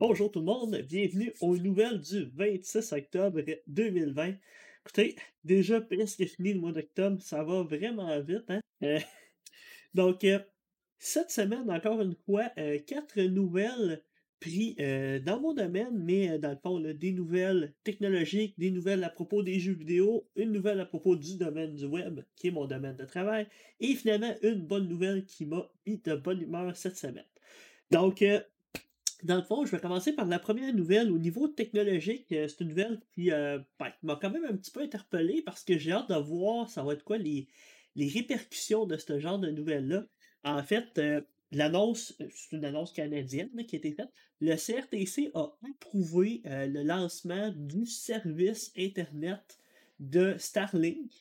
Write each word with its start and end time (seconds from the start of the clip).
Bonjour 0.00 0.32
tout 0.32 0.38
le 0.38 0.46
monde, 0.46 0.78
bienvenue 0.88 1.30
aux 1.42 1.58
nouvelles 1.58 2.00
du 2.00 2.24
26 2.34 2.94
octobre 2.94 3.42
2020. 3.66 4.32
Écoutez, 4.80 5.14
déjà 5.44 5.82
presque 5.82 6.24
fini 6.24 6.54
le 6.54 6.60
mois 6.60 6.72
d'octobre, 6.72 7.20
ça 7.20 7.44
va 7.44 7.64
vraiment 7.64 8.18
vite, 8.22 8.48
hein? 8.48 8.60
Euh, 8.82 8.98
donc, 9.94 10.24
euh, 10.24 10.38
cette 10.96 11.30
semaine, 11.30 11.70
encore 11.70 12.00
une 12.00 12.16
fois, 12.24 12.50
euh, 12.56 12.78
quatre 12.78 13.20
nouvelles 13.20 14.02
pris 14.40 14.74
dans 15.26 15.38
mon 15.38 15.52
domaine, 15.52 16.02
mais 16.02 16.38
dans 16.38 16.52
le 16.52 16.56
fond, 16.56 16.80
des 16.80 17.12
nouvelles 17.12 17.74
technologiques, 17.84 18.58
des 18.58 18.70
nouvelles 18.70 19.04
à 19.04 19.10
propos 19.10 19.42
des 19.42 19.60
jeux 19.60 19.74
vidéo, 19.74 20.26
une 20.34 20.52
nouvelle 20.52 20.80
à 20.80 20.86
propos 20.86 21.14
du 21.14 21.36
domaine 21.36 21.74
du 21.74 21.84
web, 21.84 22.20
qui 22.36 22.46
est 22.46 22.52
mon 22.52 22.64
domaine 22.64 22.96
de 22.96 23.04
travail, 23.04 23.48
et 23.80 23.94
finalement, 23.94 24.34
une 24.40 24.62
bonne 24.62 24.88
nouvelle 24.88 25.26
qui 25.26 25.44
m'a 25.44 25.70
mis 25.86 25.98
de 25.98 26.14
bonne 26.14 26.40
humeur 26.40 26.74
cette 26.74 26.96
semaine. 26.96 27.26
Donc, 27.90 28.24
dans 29.24 29.36
le 29.36 29.42
fond, 29.42 29.64
je 29.64 29.72
vais 29.72 29.80
commencer 29.80 30.12
par 30.12 30.26
la 30.26 30.38
première 30.38 30.74
nouvelle. 30.74 31.10
Au 31.10 31.18
niveau 31.18 31.48
technologique, 31.48 32.30
euh, 32.32 32.48
c'est 32.48 32.60
une 32.60 32.68
nouvelle 32.68 33.00
qui 33.14 33.30
euh, 33.30 33.58
ben, 33.78 33.92
m'a 34.02 34.16
quand 34.16 34.30
même 34.30 34.44
un 34.44 34.56
petit 34.56 34.70
peu 34.70 34.80
interpellé 34.80 35.42
parce 35.42 35.64
que 35.64 35.78
j'ai 35.78 35.92
hâte 35.92 36.08
de 36.08 36.14
voir 36.14 36.68
ça 36.68 36.82
va 36.82 36.94
être 36.94 37.04
quoi 37.04 37.18
les, 37.18 37.48
répercussions 37.96 38.86
de 38.86 38.96
ce 38.96 39.18
genre 39.18 39.38
de 39.38 39.50
nouvelles-là. 39.50 40.04
En 40.44 40.62
fait, 40.62 40.98
euh, 40.98 41.20
l'annonce, 41.52 42.14
c'est 42.34 42.56
une 42.56 42.64
annonce 42.64 42.92
canadienne 42.92 43.50
qui 43.66 43.76
a 43.76 43.78
été 43.78 43.92
faite. 43.92 44.10
Le 44.40 44.56
CRTC 44.56 45.30
a 45.34 45.52
approuvé 45.68 46.40
le 46.44 46.82
lancement 46.82 47.52
du 47.54 47.84
service 47.84 48.72
Internet 48.78 49.58
de 49.98 50.34
Starlink. 50.38 51.12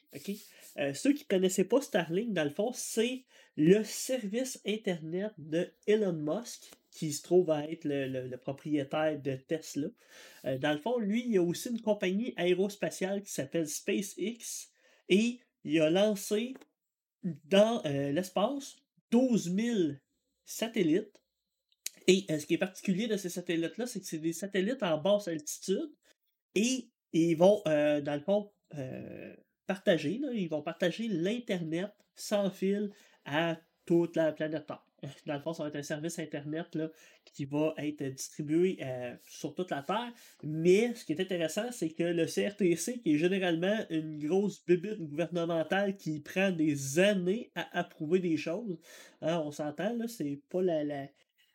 ceux 0.93 1.11
qui 1.11 1.23
ne 1.23 1.27
connaissaient 1.27 1.65
pas 1.65 1.81
Starlink, 1.81 2.31
dans 2.31 2.45
le 2.45 2.49
fond, 2.49 2.71
c'est 2.73 3.25
le 3.57 3.83
service 3.83 4.61
Internet 4.65 5.33
de 5.37 5.69
Elon 5.85 6.13
Musk 6.13 6.71
qui 6.91 7.13
se 7.13 7.21
trouve 7.21 7.51
à 7.51 7.69
être 7.69 7.85
le, 7.85 8.35
propriétaire 8.37 9.19
de 9.19 9.35
Tesla. 9.35 9.87
Euh, 10.45 10.57
dans 10.57 10.73
le 10.73 10.79
fond, 10.79 10.97
lui, 10.97 11.25
il 11.27 11.37
a 11.37 11.43
aussi 11.43 11.69
une 11.69 11.81
compagnie 11.81 12.33
aérospatiale 12.37 13.21
qui 13.21 13.31
s'appelle 13.31 13.67
SpaceX 13.67 14.71
et 15.07 15.39
il 15.63 15.81
a 15.81 15.89
lancé 15.89 16.55
dans 17.23 17.81
euh, 17.85 18.11
l'espace 18.11 18.77
12 19.11 19.55
000 19.55 19.77
satellites. 20.45 21.21
Et 22.07 22.25
euh, 22.31 22.39
ce 22.39 22.45
qui 22.45 22.55
est 22.55 22.59
particulier 22.59 23.07
de 23.07 23.17
ces 23.17 23.29
satellites-là, 23.29 23.85
c'est 23.85 23.99
que 23.99 24.05
c'est 24.05 24.17
des 24.17 24.33
satellites 24.33 24.81
en 24.83 24.97
basse 24.97 25.27
altitude 25.27 25.91
et 26.55 26.89
ils 27.13 27.35
vont, 27.35 27.61
dans 27.65 28.15
le 28.15 28.21
fond, 28.21 28.51
partager, 29.65 30.19
ils 30.33 30.47
vont 30.47 30.61
partager 30.61 31.07
l'Internet 31.07 31.91
sans 32.15 32.51
fil 32.51 32.91
à 33.25 33.59
toute 33.85 34.15
la 34.15 34.31
planète 34.31 34.67
Terre. 34.67 34.88
Dans 35.25 35.35
le 35.35 35.39
fond, 35.41 35.53
ça 35.53 35.63
va 35.63 35.69
être 35.69 35.75
un 35.75 35.83
service 35.83 36.19
Internet 36.19 36.77
qui 37.25 37.45
va 37.45 37.73
être 37.77 38.03
distribué 38.03 38.77
euh, 38.81 39.15
sur 39.27 39.53
toute 39.53 39.71
la 39.71 39.83
Terre. 39.83 40.13
Mais 40.43 40.93
ce 40.95 41.05
qui 41.05 41.13
est 41.13 41.21
intéressant, 41.21 41.71
c'est 41.71 41.89
que 41.89 42.03
le 42.03 42.25
CRTC, 42.25 43.01
qui 43.01 43.13
est 43.13 43.17
généralement 43.17 43.77
une 43.89 44.19
grosse 44.19 44.65
bibite 44.65 44.99
gouvernementale 44.99 45.95
qui 45.97 46.19
prend 46.19 46.51
des 46.51 46.99
années 46.99 47.51
à 47.55 47.79
approuver 47.79 48.19
des 48.19 48.37
choses, 48.37 48.79
hein, 49.21 49.41
on 49.43 49.51
s'entend, 49.51 49.95
c'est 50.07 50.41
pas 50.49 50.61
la, 50.61 51.07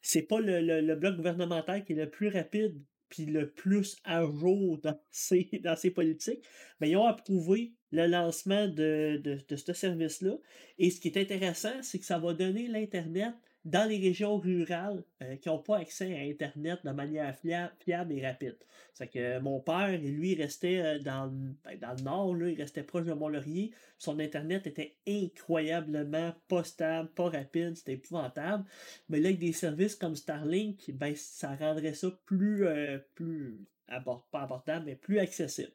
c'est 0.05 0.23
pas 0.23 0.39
le, 0.41 0.95
bloc 0.97 1.17
gouvernemental 1.17 1.85
qui 1.85 1.95
est 1.95 1.97
le 1.97 2.11
plus 2.11 2.29
rapide 2.29 2.81
puis 3.15 3.27
le 3.27 3.49
plus 3.49 3.97
à 4.05 4.25
jour 4.25 4.79
dans 4.79 4.99
ses, 5.11 5.49
dans 5.63 5.77
politiques, 5.95 6.45
mais 6.81 6.91
ils 6.91 6.97
ont 6.97 7.07
approuvé 7.07 7.75
le 7.93 8.07
lancement 8.07 8.67
de, 8.67 9.39
ce 9.49 9.73
service-là. 9.73 10.37
Et 10.79 10.91
ce 10.91 11.01
qui 11.01 11.09
est 11.09 11.17
intéressant, 11.17 11.83
c'est 11.83 12.01
que 12.01 12.05
ça 12.05 12.19
va 12.19 12.35
donner 12.35 12.67
l'Internet 12.67 13.35
dans 13.65 13.89
les 13.89 13.99
régions 13.99 14.37
rurales 14.39 15.03
euh, 15.23 15.37
qui 15.37 15.49
n'ont 15.49 15.59
pas 15.59 15.79
accès 15.79 16.15
à 16.15 16.21
Internet 16.21 16.81
de 16.85 16.91
manière 16.91 17.35
fiable 17.35 18.13
et 18.13 18.27
rapide. 18.27 18.57
C'est 18.93 19.09
que 19.09 19.39
mon 19.39 19.61
père, 19.61 19.99
lui, 19.99 20.35
restait 20.35 20.81
euh, 20.81 20.99
dans, 20.99 21.29
ben, 21.65 21.79
dans 21.79 21.95
le 21.97 22.03
nord, 22.03 22.35
là, 22.35 22.51
il 22.51 22.61
restait 22.61 22.83
proche 22.83 23.07
de 23.07 23.15
Mont-Laurier. 23.15 23.73
Son 23.99 24.19
Internet 24.19 24.67
était 24.67 24.97
incroyablement 25.09 26.35
pas 26.49 26.65
stable, 26.65 27.09
pas 27.11 27.31
rapide, 27.31 27.77
c'était 27.77 27.95
épouvantable. 27.95 28.65
Mais 29.09 29.21
là, 29.21 29.29
avec 29.29 29.41
des 29.41 29.53
services 29.53 29.97
comme 29.97 30.15
Starlink, 30.15 30.91
ben, 30.93 31.15
ça 31.17 31.55
rendrait 31.57 31.95
ça 31.95 32.09
plus, 32.27 32.67
euh, 32.67 32.99
plus 33.15 33.67
pas 33.87 34.43
abordable, 34.43 34.87
mais 34.87 34.97
plus 34.97 35.19
accessible 35.19 35.73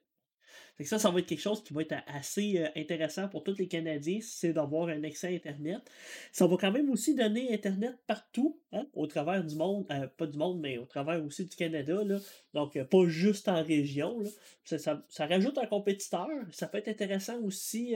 ça, 0.84 1.00
ça 1.00 1.12
va 1.12 1.20
être 1.20 1.26
quelque 1.26 1.42
chose 1.42 1.64
qui 1.64 1.74
va 1.74 1.82
être 1.82 1.96
assez 2.08 2.58
euh, 2.58 2.68
intéressant 2.76 3.28
pour 3.28 3.44
tous 3.44 3.58
les 3.58 3.68
Canadiens, 3.68 4.20
c'est 4.22 4.54
d'avoir 4.54 4.88
un 4.90 5.04
accès 5.04 5.28
à 5.28 5.32
Internet. 5.32 5.82
Ça 6.32 6.48
va 6.48 6.56
quand 6.58 6.72
même 6.72 6.90
aussi 6.90 7.16
donner 7.16 7.54
Internet 7.54 7.98
partout, 8.08 8.60
hein, 8.72 8.86
au 8.94 9.08
travers 9.08 9.44
du 9.44 9.56
monde, 9.56 9.86
euh, 9.92 10.08
pas 10.08 10.26
du 10.26 10.38
monde, 10.38 10.60
mais 10.60 10.78
au 10.78 10.86
travers 10.86 11.24
aussi 11.24 11.46
du 11.46 11.56
Canada. 11.56 12.04
Là. 12.04 12.20
Donc, 12.54 12.76
euh, 12.76 12.86
pas 12.86 13.06
juste 13.08 13.50
en 13.50 13.64
région. 13.64 14.24
Ça, 14.64 15.04
rajoute 15.18 15.58
un 15.58 15.66
compétiteur. 15.66 16.28
Ça 16.52 16.68
peut 16.68 16.78
être 16.78 16.88
intéressant 16.88 17.42
aussi 17.42 17.96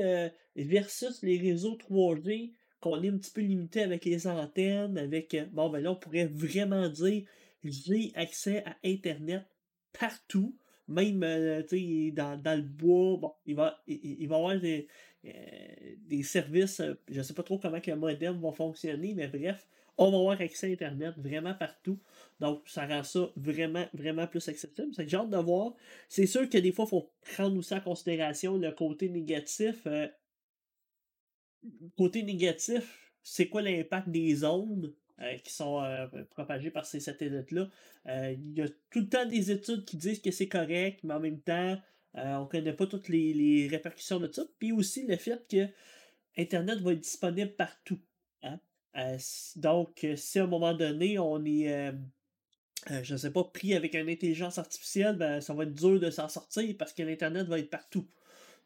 versus 0.56 1.22
les 1.22 1.38
réseaux 1.38 1.78
3G 1.78 2.54
qu'on 2.80 3.02
est 3.04 3.10
un 3.10 3.18
petit 3.18 3.32
peu 3.32 3.42
limité 3.42 3.84
avec 3.84 4.04
les 4.06 4.28
antennes, 4.28 4.98
avec. 4.98 5.36
bon, 5.52 5.70
ben 5.70 5.80
là, 5.82 5.92
on 5.92 5.96
pourrait 5.96 6.26
vraiment 6.26 6.90
dire 6.90 7.24
j'ai 7.64 8.12
accès 8.16 8.64
à 8.66 8.76
Internet 8.84 9.46
partout 9.98 10.56
même 10.88 11.24
euh, 11.24 11.64
dans, 12.12 12.42
dans, 12.42 12.56
le 12.56 12.62
bois, 12.62 13.18
bon, 13.18 13.34
il 13.46 13.56
va, 13.56 13.82
il, 13.88 14.28
va 14.28 14.36
avoir 14.36 14.60
des, 14.60 14.88
euh, 15.26 15.30
des 16.08 16.24
services, 16.24 16.80
euh, 16.80 16.94
je 17.10 17.20
ne 17.20 17.24
sais 17.24 17.34
pas 17.34 17.44
trop 17.44 17.58
comment 17.58 17.80
que 17.80 17.92
le 17.92 17.98
modem 17.98 18.40
va 18.42 18.52
fonctionner, 18.52 19.14
mais 19.14 19.28
bref, 19.28 19.68
on 19.98 20.12
va 20.12 20.18
avoir 20.18 20.42
accès 20.42 20.68
à 20.68 20.72
Internet 20.72 21.14
vraiment 21.18 21.54
partout. 21.54 22.00
Donc, 22.40 22.68
ça 22.68 22.88
rend 22.88 23.04
ça 23.04 23.32
vraiment, 23.36 23.86
vraiment 23.94 24.28
plus 24.28 24.48
accessible. 24.48 24.94
C'est 24.94 25.08
j'ai 25.08 25.18
hâte 25.18 25.30
de 25.30 25.38
voir. 25.38 25.76
C'est 26.10 26.26
sûr 26.26 26.50
que 26.50 26.58
des 26.58 26.72
fois, 26.72 26.86
il 26.86 26.90
faut 26.90 27.12
prendre 27.36 27.58
aussi 27.58 27.74
en 27.76 27.82
considération 27.82 28.58
le 28.58 28.72
côté 28.72 29.08
négatif. 29.10 29.88
côté 31.96 32.24
négatif, 32.24 33.14
c'est 33.22 33.48
quoi 33.48 33.62
l'impact 33.62 34.10
des 34.10 34.44
ondes? 34.44 34.94
Euh, 35.22 35.38
qui 35.38 35.54
sont 35.54 35.80
euh, 35.84 36.08
propagés 36.32 36.72
par 36.72 36.88
ces 36.88 37.00
satellites-là. 37.00 37.70
Euh, 38.08 38.36
il 38.36 38.58
y 38.58 38.64
a 38.64 38.68
tout 38.90 39.02
le 39.02 39.08
temps 39.08 39.26
des 39.28 39.52
études 39.52 39.86
qui 39.86 39.96
disent 39.96 40.20
que 40.20 40.32
c'est 40.32 40.48
correct, 40.48 41.02
mais 41.04 41.14
en 41.14 41.20
même 41.20 41.40
temps, 41.40 41.80
on 42.16 42.42
ne 42.42 42.48
connaît 42.48 42.74
pas 42.74 42.88
toutes 42.88 43.10
les, 43.10 43.68
répercussions 43.70 44.20
de 44.20 44.32
ça. 44.32 44.44
Puis 44.58 44.72
aussi 44.72 45.06
le 45.06 45.16
fait 45.18 45.48
que 45.48 45.68
Internet 46.36 46.80
va 46.80 46.94
être 46.94 47.00
disponible 47.00 47.52
partout. 47.52 48.00
Hein. 48.42 48.58
donc, 49.56 50.06
si 50.16 50.40
à 50.40 50.46
un 50.46 50.48
moment 50.48 50.74
donné, 50.74 51.20
on 51.20 51.46
est, 51.46 51.94
je 52.90 53.14
ne 53.14 53.18
sais 53.18 53.32
pas, 53.32 53.44
pris 53.44 53.76
avec 53.76 53.94
une 53.94 54.10
intelligence 54.10 54.58
artificielle, 54.58 55.16
ben, 55.16 55.42
ça 55.42 55.54
va 55.54 55.64
être 55.64 55.76
dur 55.76 56.00
de 56.00 56.10
s'en 56.10 56.28
sortir 56.28 56.76
parce 56.78 56.92
que 56.94 57.04
l'Internet 57.04 57.48
va 57.48 57.60
être 57.60 57.70
partout. 57.70 58.08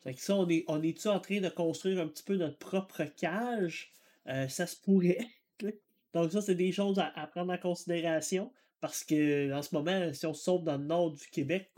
C'est 0.04 0.14
que 0.14 0.22
ça, 0.22 0.36
on 0.36 0.48
est, 0.48 0.64
on 0.68 0.82
est-tu 0.82 1.10
en 1.10 1.20
train 1.20 1.42
de 1.42 1.50
construire 1.50 2.00
un 2.00 2.08
petit 2.08 2.24
peu 2.24 2.38
notre 2.38 2.58
propre 2.58 3.04
cage? 3.04 3.92
ça 4.26 4.66
se 4.66 4.78
pourrait. 4.78 5.20
Donc, 6.14 6.32
ça, 6.32 6.42
c'est 6.42 6.56
des 6.56 6.72
choses 6.72 7.00
à, 7.00 7.28
prendre 7.28 7.54
en 7.54 7.58
considération 7.58 8.52
parce 8.80 9.04
que 9.04 9.52
en 9.54 9.62
ce 9.62 9.74
moment, 9.74 10.14
si 10.14 10.26
on 10.28 10.34
se 10.34 10.52
dans 10.64 10.78
le 10.78 10.86
nord 10.86 11.12
du 11.12 11.26
Québec, 11.28 11.72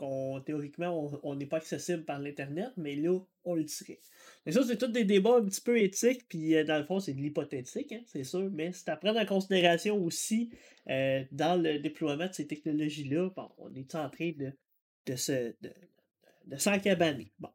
théoriquement, 0.44 1.10
on 1.22 1.34
n'est 1.34 1.46
pas 1.46 1.56
accessible 1.56 2.04
par 2.04 2.18
l'Internet, 2.18 2.70
mais 2.76 2.94
là, 2.94 3.18
on 3.44 3.54
le 3.54 3.66
serait. 3.66 3.98
Mais 4.44 4.52
ça, 4.52 4.62
c'est 4.62 4.76
tous 4.76 4.88
des 4.88 5.04
débats 5.04 5.36
un 5.36 5.44
petit 5.44 5.60
peu 5.60 5.78
éthiques, 5.78 6.26
puis 6.28 6.54
euh, 6.54 6.64
dans 6.64 6.78
le 6.78 6.84
fond, 6.84 7.00
c'est 7.00 7.14
de 7.14 7.20
l'hypothétique, 7.20 7.92
hein, 7.92 8.02
c'est 8.06 8.24
sûr, 8.24 8.50
mais 8.52 8.72
c'est 8.72 8.88
à 8.90 8.96
prendre 8.96 9.18
en 9.18 9.26
considération 9.26 9.96
aussi 10.02 10.50
euh, 10.88 11.24
dans 11.32 11.60
le 11.60 11.78
déploiement 11.78 12.26
de 12.26 12.32
ces 12.34 12.46
technologies-là. 12.46 13.30
Bon, 13.34 13.50
on 13.58 13.74
est 13.74 13.94
en 13.94 14.08
train 14.10 14.32
de, 14.36 14.52
de, 15.06 15.16
se, 15.16 15.54
de, 15.62 15.72
de 16.46 16.56
s'encabaner. 16.56 17.32
Bon. 17.38 17.50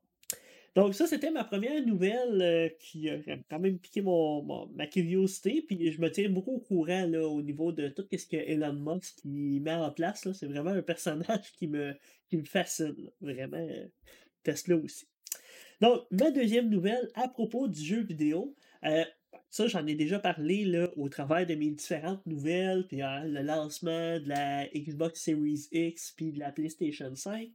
Donc 0.76 0.94
ça, 0.94 1.08
c'était 1.08 1.32
ma 1.32 1.46
première 1.46 1.82
nouvelle 1.86 2.42
euh, 2.42 2.70
qui 2.80 3.10
a 3.10 3.18
quand 3.50 3.60
même 3.60 3.80
piqué 3.80 4.02
mon, 4.02 4.68
ma 4.76 4.86
curiosité. 4.88 5.62
Puis 5.62 5.94
je 5.94 6.02
me 6.02 6.12
tiens 6.12 6.30
beaucoup 6.30 6.56
au 6.56 6.60
courant 6.60 7.06
là, 7.06 7.26
au 7.26 7.42
niveau 7.42 7.72
de 7.72 7.88
tout 7.88 8.06
ce 8.12 8.26
que 8.26 8.36
Elon 8.36 8.74
Musk 8.74 9.16
qui 9.22 9.62
met 9.62 9.74
en 9.74 9.90
place. 9.92 10.30
C'est 10.34 10.48
vraiment 10.48 10.72
un 10.72 10.82
personnage 10.82 11.54
qui 11.58 11.68
me, 11.70 11.94
qui 12.28 12.36
me 12.36 12.44
fascine. 12.44 13.10
Vraiment, 13.22 13.56
euh, 13.56 13.88
Tesla 14.44 14.76
aussi. 14.76 15.08
Donc, 15.80 16.02
ma 16.12 16.30
deuxième 16.32 16.70
nouvelle 16.70 17.10
à 17.16 17.30
propos 17.30 17.70
du 17.70 17.82
jeu 17.82 18.02
vidéo. 18.02 18.54
Euh, 18.84 19.06
ça, 19.50 19.68
j'en 19.68 19.88
ai 19.88 19.96
déjà 19.96 20.20
parlé 20.20 20.66
là, 20.66 20.90
au 20.98 21.08
travers 21.08 21.46
de 21.46 21.56
mes 21.56 21.72
différentes 21.72 22.26
nouvelles, 22.26 22.86
puis 22.88 22.98
le 22.98 23.42
lancement 23.42 24.20
de 24.20 24.28
la 24.28 24.68
Xbox 24.68 25.22
Series 25.22 25.68
X, 25.72 26.14
puis 26.18 26.34
de 26.34 26.40
la 26.40 26.52
PlayStation 26.52 27.16
5. 27.16 27.50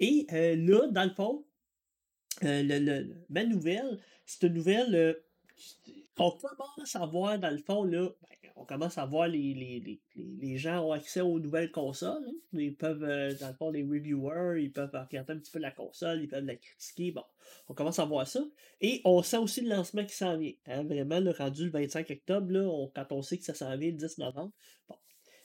Et 0.00 0.26
là, 0.30 0.88
dans 0.88 1.04
le 1.04 1.10
fond, 1.10 1.44
euh, 2.44 2.62
le, 2.62 3.14
ma 3.28 3.44
nouvelle, 3.44 3.98
c'est 4.24 4.46
une 4.46 4.54
nouvelle 4.54 4.94
euh, 4.94 5.12
on 6.18 6.30
commence 6.30 6.96
à 6.96 7.04
voir, 7.04 7.38
dans 7.38 7.50
le 7.50 7.58
fond, 7.58 7.84
là, 7.84 8.08
ben, 8.08 8.50
on 8.56 8.64
commence 8.64 8.96
à 8.96 9.04
voir 9.04 9.28
les, 9.28 9.52
les, 9.52 10.00
les, 10.16 10.56
gens 10.56 10.86
ont 10.86 10.92
accès 10.92 11.20
aux 11.20 11.38
nouvelles 11.38 11.70
consoles. 11.70 12.24
Hein. 12.26 12.34
Ils 12.54 12.74
peuvent, 12.74 13.04
euh, 13.04 13.34
dans 13.38 13.48
le 13.48 13.54
fond, 13.54 13.70
les 13.70 13.82
reviewers, 13.82 14.62
ils 14.62 14.72
peuvent 14.72 14.94
regarder 14.94 15.34
un 15.34 15.38
petit 15.38 15.52
peu 15.52 15.58
la 15.58 15.70
console, 15.70 16.22
ils 16.22 16.28
peuvent 16.28 16.44
la 16.44 16.56
critiquer. 16.56 17.12
Bon, 17.12 17.24
on 17.68 17.74
commence 17.74 17.98
à 17.98 18.06
voir 18.06 18.26
ça. 18.26 18.40
Et 18.80 19.02
on 19.04 19.22
sent 19.22 19.38
aussi 19.38 19.60
le 19.60 19.68
lancement 19.68 20.06
qui 20.06 20.14
s'en 20.14 20.38
vient. 20.38 20.54
Hein. 20.66 20.84
Vraiment, 20.84 21.20
le 21.20 21.32
rendu 21.32 21.66
le 21.66 21.70
25 21.70 22.10
octobre, 22.10 22.50
là, 22.50 22.86
quand 22.94 23.12
on 23.12 23.20
sait 23.20 23.36
que 23.36 23.44
ça 23.44 23.54
s'en 23.54 23.76
vient 23.76 23.90
le 23.90 23.96
10 23.96 24.18
novembre. 24.18 24.52
Bon. 24.88 24.96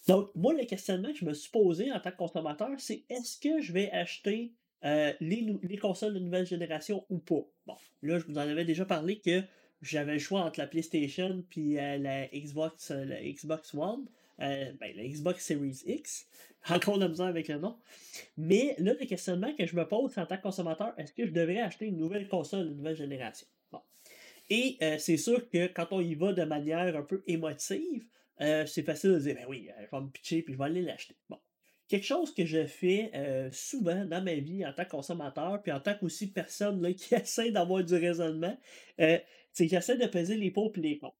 Donc, 0.07 0.31
moi, 0.35 0.53
le 0.53 0.65
questionnement 0.65 1.11
que 1.11 1.17
je 1.17 1.25
me 1.25 1.33
suis 1.33 1.51
posé 1.51 1.91
en 1.91 1.99
tant 1.99 2.11
que 2.11 2.17
consommateur, 2.17 2.69
c'est 2.77 3.03
est-ce 3.09 3.38
que 3.39 3.61
je 3.61 3.73
vais 3.73 3.91
acheter 3.91 4.53
euh, 4.83 5.13
les, 5.19 5.56
les, 5.62 5.78
consoles 5.78 6.13
de 6.13 6.19
nouvelle 6.19 6.45
génération 6.45 7.06
ou 7.10 7.19
pas? 7.19 7.45
Bon, 7.68 7.75
là, 8.01 8.18
je 8.18 8.25
vous 8.25 8.38
en 8.38 8.42
avais 8.42 8.66
déjà 8.66 8.86
parlé 8.86 9.19
que 9.19 9.42
j'avais 9.81 10.13
le 10.13 10.19
choix 10.19 10.42
entre 10.42 10.60
la 10.60 10.68
PlayStation 10.68 11.44
puis 11.50 11.78
euh, 11.78 11.98
la 11.98 12.28
Xbox, 12.28 12.92
euh, 12.92 13.06
la 13.06 13.22
Xbox 13.22 13.74
One. 13.74 14.06
ben, 14.39 14.78
la 14.81 15.07
Xbox 15.07 15.45
Series 15.45 15.83
X. 15.86 16.28
Encore 16.69 17.00
de 17.00 17.07
misère 17.07 17.25
avec 17.28 17.48
le 17.48 17.57
nom. 17.57 17.78
Mais 18.38 18.75
là, 18.78 18.94
le 19.00 19.06
questionnement 19.06 19.54
que 19.56 19.66
je 19.66 19.75
me 19.75 19.88
pose 19.88 20.18
en 20.18 20.25
tant 20.25 20.38
que 20.38 20.44
consommateur, 20.44 20.94
est-ce 20.98 21.13
que 21.13 21.25
je 21.25 21.31
devrais 21.31 21.60
acheter 21.60 21.88
une 21.88 21.98
nouvelle 21.98 22.27
console 22.27 22.69
de 22.69 22.74
nouvelle 22.74 22.95
génération? 22.95 23.48
Bon. 23.72 23.81
Et 24.51 24.77
c'est 25.00 25.18
sûr 25.18 25.50
que 25.50 25.66
quand 25.68 25.88
on 25.89 26.01
y 26.01 26.13
va 26.13 26.34
de 26.34 26.44
manière 26.44 26.95
un 26.95 27.01
peu 27.01 27.24
émotive, 27.25 28.06
c'est 28.38 28.84
facile 28.84 29.13
de 29.13 29.19
dire, 29.19 29.36
ben 29.36 29.45
oui, 29.50 29.69
je 29.80 29.95
vais 29.95 30.04
me 30.04 30.10
pitcher 30.10 30.44
puis 30.44 30.54
je 30.54 30.60
vais 30.60 30.66
aller 30.66 30.84
l'acheter. 30.84 31.16
Bon. 31.30 31.39
Quelque 31.91 32.05
chose 32.05 32.33
que 32.33 32.45
je 32.45 32.65
fais 32.67 33.11
souvent 33.51 34.05
dans 34.05 34.23
ma 34.23 34.35
vie 34.35 34.65
en 34.65 34.71
tant 34.71 34.85
que 34.85 34.91
consommateur, 34.91 35.61
puis 35.61 35.73
en 35.73 35.81
tant 35.81 35.93
qu'aussi 35.93 36.31
personne 36.31 36.81
là, 36.81 36.93
qui 36.93 37.13
essaie 37.13 37.51
d'avoir 37.51 37.83
du 37.83 37.95
raisonnement, 37.95 38.57
c'est 38.97 39.25
que 39.57 39.67
j'essaie 39.67 39.97
de 39.97 40.05
peser 40.05 40.38
les 40.38 40.51
pots 40.51 40.71
et 40.77 40.79
les 40.79 40.97
cons. 40.97 41.11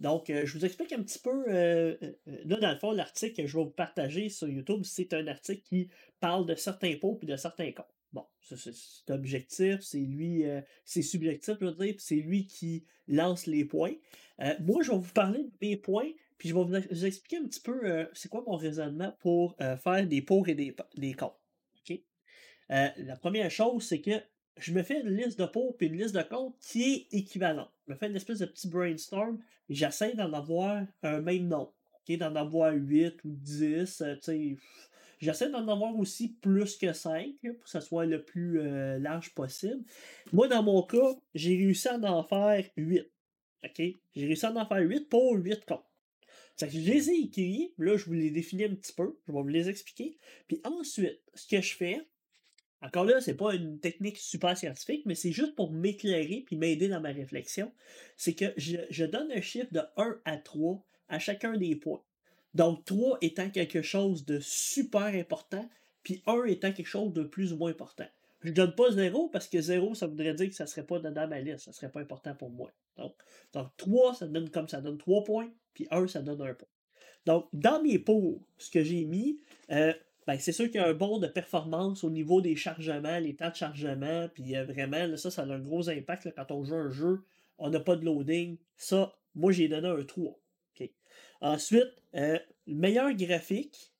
Donc, 0.00 0.28
je 0.28 0.50
vous 0.56 0.64
explique 0.64 0.94
un 0.94 1.02
petit 1.02 1.18
peu, 1.18 1.44
là, 1.50 2.56
dans 2.56 2.72
le 2.72 2.78
fond, 2.78 2.92
l'article 2.92 3.42
que 3.42 3.46
je 3.46 3.58
vais 3.58 3.64
vous 3.64 3.70
partager 3.70 4.30
sur 4.30 4.48
YouTube, 4.48 4.84
c'est 4.84 5.12
un 5.12 5.26
article 5.26 5.60
qui 5.60 5.90
parle 6.18 6.46
de 6.46 6.54
certains 6.54 6.96
pots 6.96 7.18
et 7.20 7.26
de 7.26 7.36
certains 7.36 7.70
cons. 7.72 7.84
Bon, 8.14 8.24
c'est 8.40 9.10
objectif, 9.10 9.80
c'est 9.82 9.98
lui, 9.98 10.46
c'est 10.86 11.02
subjectif, 11.02 11.56
je 11.60 11.66
veux 11.66 11.74
dire, 11.74 11.94
c'est 11.98 12.14
lui 12.14 12.46
qui 12.46 12.86
lance 13.06 13.46
les 13.46 13.66
points. 13.66 13.96
moi, 14.60 14.82
je 14.82 14.92
vais 14.92 14.98
vous 14.98 15.12
parler 15.12 15.40
de 15.40 15.52
mes 15.60 15.76
points, 15.76 16.08
puis 16.40 16.48
je 16.48 16.54
vais 16.54 16.64
vous, 16.64 17.04
expliquer 17.04 17.36
un 17.36 17.46
petit 17.46 17.60
peu 17.60 17.84
euh, 17.84 18.06
c'est 18.14 18.30
quoi 18.30 18.42
mon 18.46 18.56
raisonnement 18.56 19.14
pour 19.20 19.54
euh, 19.60 19.76
faire 19.76 20.06
des 20.06 20.22
pour 20.22 20.48
et 20.48 20.54
des, 20.54 20.74
des 20.96 21.12
contre. 21.12 21.36
Euh, 22.70 22.88
la 22.98 23.16
première 23.16 23.50
chose, 23.50 23.82
c'est 23.82 24.00
que 24.00 24.12
je 24.56 24.72
me 24.72 24.82
fais 24.82 25.00
une 25.00 25.10
liste 25.10 25.38
de 25.38 25.44
pour 25.44 25.76
et 25.80 25.86
une 25.86 25.98
liste 25.98 26.14
de 26.14 26.22
contre 26.22 26.56
qui 26.60 27.08
est 27.10 27.18
équivalente. 27.18 27.70
Je 27.86 27.92
me 27.92 27.98
fais 27.98 28.06
une 28.06 28.16
espèce 28.16 28.38
de 28.38 28.46
petit 28.46 28.68
brainstorm 28.68 29.38
et 29.68 29.74
j'essaie 29.74 30.14
d'en 30.14 30.32
avoir 30.32 30.86
un 31.02 31.20
même 31.20 31.48
nom. 31.48 31.72
D'en 32.08 32.34
avoir 32.34 32.72
8 32.72 33.22
ou 33.24 33.36
10. 33.36 34.02
J'essaie 35.20 35.50
d'en 35.50 35.68
avoir 35.68 35.96
aussi 35.96 36.34
plus 36.40 36.76
que 36.76 36.92
5 36.92 37.34
pour 37.42 37.64
que 37.64 37.70
ça 37.70 37.80
soit 37.80 38.06
le 38.06 38.24
plus 38.24 38.60
large 38.98 39.32
possible. 39.34 39.84
Moi, 40.32 40.48
dans 40.48 40.62
mon 40.62 40.82
cas, 40.82 41.16
j'ai 41.34 41.56
réussi 41.56 41.86
à 41.86 41.98
en 41.98 42.24
faire 42.24 42.64
8. 42.76 43.08
J'ai 43.76 44.26
réussi 44.26 44.46
à 44.46 44.52
en 44.52 44.66
faire 44.66 44.80
8 44.80 45.08
pour 45.08 45.36
8 45.36 45.66
contre 45.66 45.89
je 46.68 46.78
les 46.78 47.10
ai 47.10 47.20
écrits, 47.24 47.72
là, 47.78 47.96
je 47.96 48.04
vous 48.04 48.12
les 48.12 48.30
définis 48.30 48.64
un 48.64 48.74
petit 48.74 48.92
peu, 48.92 49.18
je 49.26 49.32
vais 49.32 49.40
vous 49.40 49.48
les 49.48 49.68
expliquer. 49.68 50.18
Puis 50.48 50.60
ensuite, 50.64 51.20
ce 51.34 51.46
que 51.46 51.60
je 51.60 51.74
fais, 51.74 52.00
encore 52.82 53.04
là, 53.04 53.20
c'est 53.20 53.36
pas 53.36 53.54
une 53.54 53.78
technique 53.78 54.16
super 54.16 54.56
scientifique, 54.56 55.02
mais 55.04 55.14
c'est 55.14 55.32
juste 55.32 55.54
pour 55.54 55.70
m'éclairer 55.70 56.44
puis 56.46 56.56
m'aider 56.56 56.88
dans 56.88 57.00
ma 57.00 57.12
réflexion. 57.12 57.72
C'est 58.16 58.34
que 58.34 58.46
je, 58.56 59.04
donne 59.04 59.30
un 59.32 59.40
chiffre 59.40 59.72
de 59.72 59.82
1 59.96 60.20
à 60.24 60.38
3 60.38 60.82
à 61.08 61.18
chacun 61.18 61.56
des 61.56 61.76
points. 61.76 62.02
Donc 62.54 62.84
3 62.86 63.18
étant 63.20 63.50
quelque 63.50 63.82
chose 63.82 64.24
de 64.24 64.40
super 64.40 65.02
important, 65.02 65.68
puis 66.02 66.22
1 66.26 66.44
étant 66.44 66.72
quelque 66.72 66.86
chose 66.86 67.12
de 67.12 67.22
plus 67.22 67.52
ou 67.52 67.58
moins 67.58 67.70
important. 67.70 68.08
Je 68.42 68.52
donne 68.52 68.74
pas 68.74 68.90
0 68.90 69.28
parce 69.28 69.48
que 69.48 69.60
0, 69.60 69.94
ça 69.94 70.06
voudrait 70.06 70.34
dire 70.34 70.48
que 70.48 70.54
ça 70.54 70.66
serait 70.66 70.86
pas 70.86 70.98
dans 70.98 71.28
ma 71.28 71.40
liste, 71.40 71.66
ça 71.66 71.72
serait 71.72 71.90
pas 71.90 72.00
important 72.00 72.34
pour 72.34 72.50
moi. 72.50 72.72
Donc, 72.96 73.14
donc 73.52 73.68
3, 73.76 74.14
ça 74.14 74.26
donne 74.26 74.48
comme 74.50 74.68
ça 74.68 74.80
donne 74.80 74.98
3 74.98 75.24
points, 75.24 75.50
puis 75.74 75.86
1, 75.90 76.08
ça 76.08 76.22
donne 76.22 76.40
1 76.40 76.54
point. 76.54 76.68
Donc, 77.26 77.48
dans 77.52 77.82
mes 77.82 77.98
pots, 77.98 78.42
ce 78.58 78.70
que 78.70 78.82
j'ai 78.82 79.04
mis, 79.04 79.40
euh, 79.70 79.92
ben, 80.26 80.38
c'est 80.38 80.52
sûr 80.52 80.66
qu'il 80.66 80.80
y 80.80 80.84
a 80.84 80.88
un 80.88 80.94
bon 80.94 81.18
de 81.18 81.26
performance 81.26 82.02
au 82.02 82.10
niveau 82.10 82.40
des 82.40 82.56
chargements, 82.56 83.18
les 83.18 83.36
temps 83.36 83.50
de 83.50 83.56
chargement, 83.56 84.28
puis 84.32 84.56
euh, 84.56 84.64
vraiment, 84.64 85.16
ça, 85.16 85.30
ça 85.30 85.42
a 85.42 85.46
un 85.46 85.58
gros 85.58 85.90
impact 85.90 86.32
quand 86.34 86.50
on 86.50 86.64
joue 86.64 86.76
un 86.76 86.90
jeu, 86.90 87.22
on 87.58 87.68
n'a 87.68 87.80
pas 87.80 87.96
de 87.96 88.04
loading. 88.06 88.56
Ça, 88.76 89.14
moi, 89.34 89.52
j'ai 89.52 89.68
donné 89.68 89.88
un 89.88 90.02
3. 90.02 90.38
Ensuite, 91.42 92.02
euh, 92.14 92.38
meilleur 92.66 93.14
graphique, 93.14 93.94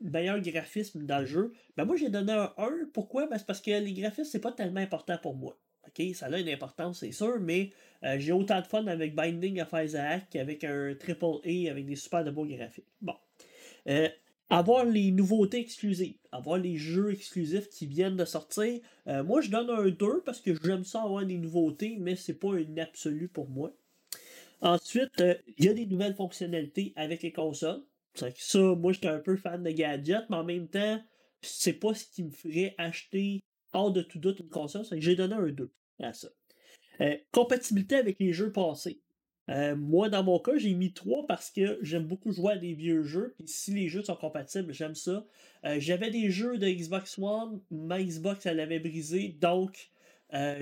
meilleur 0.00 0.40
graphisme 0.40 1.04
dans 1.04 1.20
le 1.20 1.26
jeu, 1.26 1.52
ben 1.76 1.84
moi, 1.84 1.96
j'ai 1.96 2.08
donné 2.08 2.32
un 2.32 2.52
1. 2.56 2.90
Pourquoi? 2.92 3.26
Ben, 3.26 3.38
c'est 3.38 3.46
parce 3.46 3.60
que 3.60 3.70
les 3.70 3.92
graphismes, 3.92 4.30
c'est 4.30 4.40
pas 4.40 4.52
tellement 4.52 4.80
important 4.80 5.18
pour 5.18 5.34
moi. 5.34 5.58
OK, 5.86 6.14
ça 6.14 6.26
a 6.26 6.38
une 6.38 6.48
importance, 6.48 7.00
c'est 7.00 7.12
sûr, 7.12 7.40
mais 7.40 7.72
euh, 8.04 8.18
j'ai 8.18 8.32
autant 8.32 8.60
de 8.60 8.66
fun 8.66 8.86
avec 8.86 9.14
Binding 9.14 9.60
of 9.60 9.68
Isaac 9.72 10.28
qu'avec 10.30 10.64
un 10.64 10.94
triple 10.94 11.40
A 11.44 11.70
avec 11.70 11.86
des 11.86 11.96
super 11.96 12.24
de 12.24 12.30
beaux 12.30 12.46
graphiques. 12.46 12.86
Bon. 13.00 13.14
Euh, 13.88 14.08
avoir 14.50 14.84
les 14.84 15.10
nouveautés 15.10 15.60
exclusives, 15.60 16.16
avoir 16.32 16.58
les 16.58 16.76
jeux 16.76 17.12
exclusifs 17.12 17.68
qui 17.68 17.86
viennent 17.86 18.16
de 18.16 18.24
sortir. 18.24 18.80
Euh, 19.06 19.24
moi, 19.24 19.40
je 19.40 19.50
donne 19.50 19.70
un 19.70 19.88
2 19.88 20.22
parce 20.24 20.40
que 20.40 20.52
j'aime 20.62 20.84
ça 20.84 21.02
avoir 21.02 21.24
des 21.24 21.38
nouveautés, 21.38 21.96
mais 21.98 22.16
c'est 22.16 22.34
pas 22.34 22.54
une 22.54 22.78
absolue 22.78 23.28
pour 23.28 23.48
moi. 23.48 23.72
Ensuite, 24.60 25.22
il 25.56 25.64
y 25.64 25.68
a 25.68 25.72
des 25.72 25.86
nouvelles 25.86 26.14
fonctionnalités 26.14 26.92
avec 26.94 27.22
les 27.22 27.32
consoles. 27.32 27.82
Ça, 28.14 28.58
moi, 28.74 28.92
j'étais 28.92 29.08
un 29.08 29.18
peu 29.20 29.36
fan 29.36 29.62
de 29.62 29.70
gadgets, 29.70 30.28
mais 30.30 30.36
en 30.36 30.44
même 30.44 30.68
temps, 30.68 31.02
c'est 31.42 31.74
pas 31.74 31.94
ce 31.94 32.04
qui 32.06 32.24
me 32.24 32.30
ferait 32.30 32.74
acheter 32.78 33.40
hors 33.72 33.92
de 33.92 34.02
tout 34.02 34.18
doute 34.18 34.40
une 34.40 34.48
console. 34.48 34.84
J'ai 34.92 35.16
donné 35.16 35.34
un 35.34 35.48
2 35.48 35.70
à 36.00 36.12
ça. 36.12 36.28
Euh, 37.00 37.16
compatibilité 37.32 37.96
avec 37.96 38.18
les 38.20 38.32
jeux 38.32 38.52
passés. 38.52 39.00
Euh, 39.48 39.74
moi, 39.74 40.08
dans 40.08 40.22
mon 40.22 40.38
cas, 40.38 40.56
j'ai 40.56 40.74
mis 40.74 40.92
3 40.92 41.26
parce 41.26 41.50
que 41.50 41.78
j'aime 41.82 42.04
beaucoup 42.04 42.30
jouer 42.30 42.52
à 42.52 42.56
des 42.56 42.74
vieux 42.74 43.02
jeux. 43.02 43.34
Si 43.46 43.72
les 43.72 43.88
jeux 43.88 44.02
sont 44.02 44.16
compatibles, 44.16 44.72
j'aime 44.72 44.94
ça. 44.94 45.26
Euh, 45.64 45.76
j'avais 45.80 46.10
des 46.10 46.30
jeux 46.30 46.58
de 46.58 46.68
Xbox 46.68 47.18
One. 47.18 47.60
Ma 47.70 48.02
Xbox, 48.02 48.46
elle 48.46 48.60
avait 48.60 48.80
brisé. 48.80 49.36
Donc, 49.40 49.90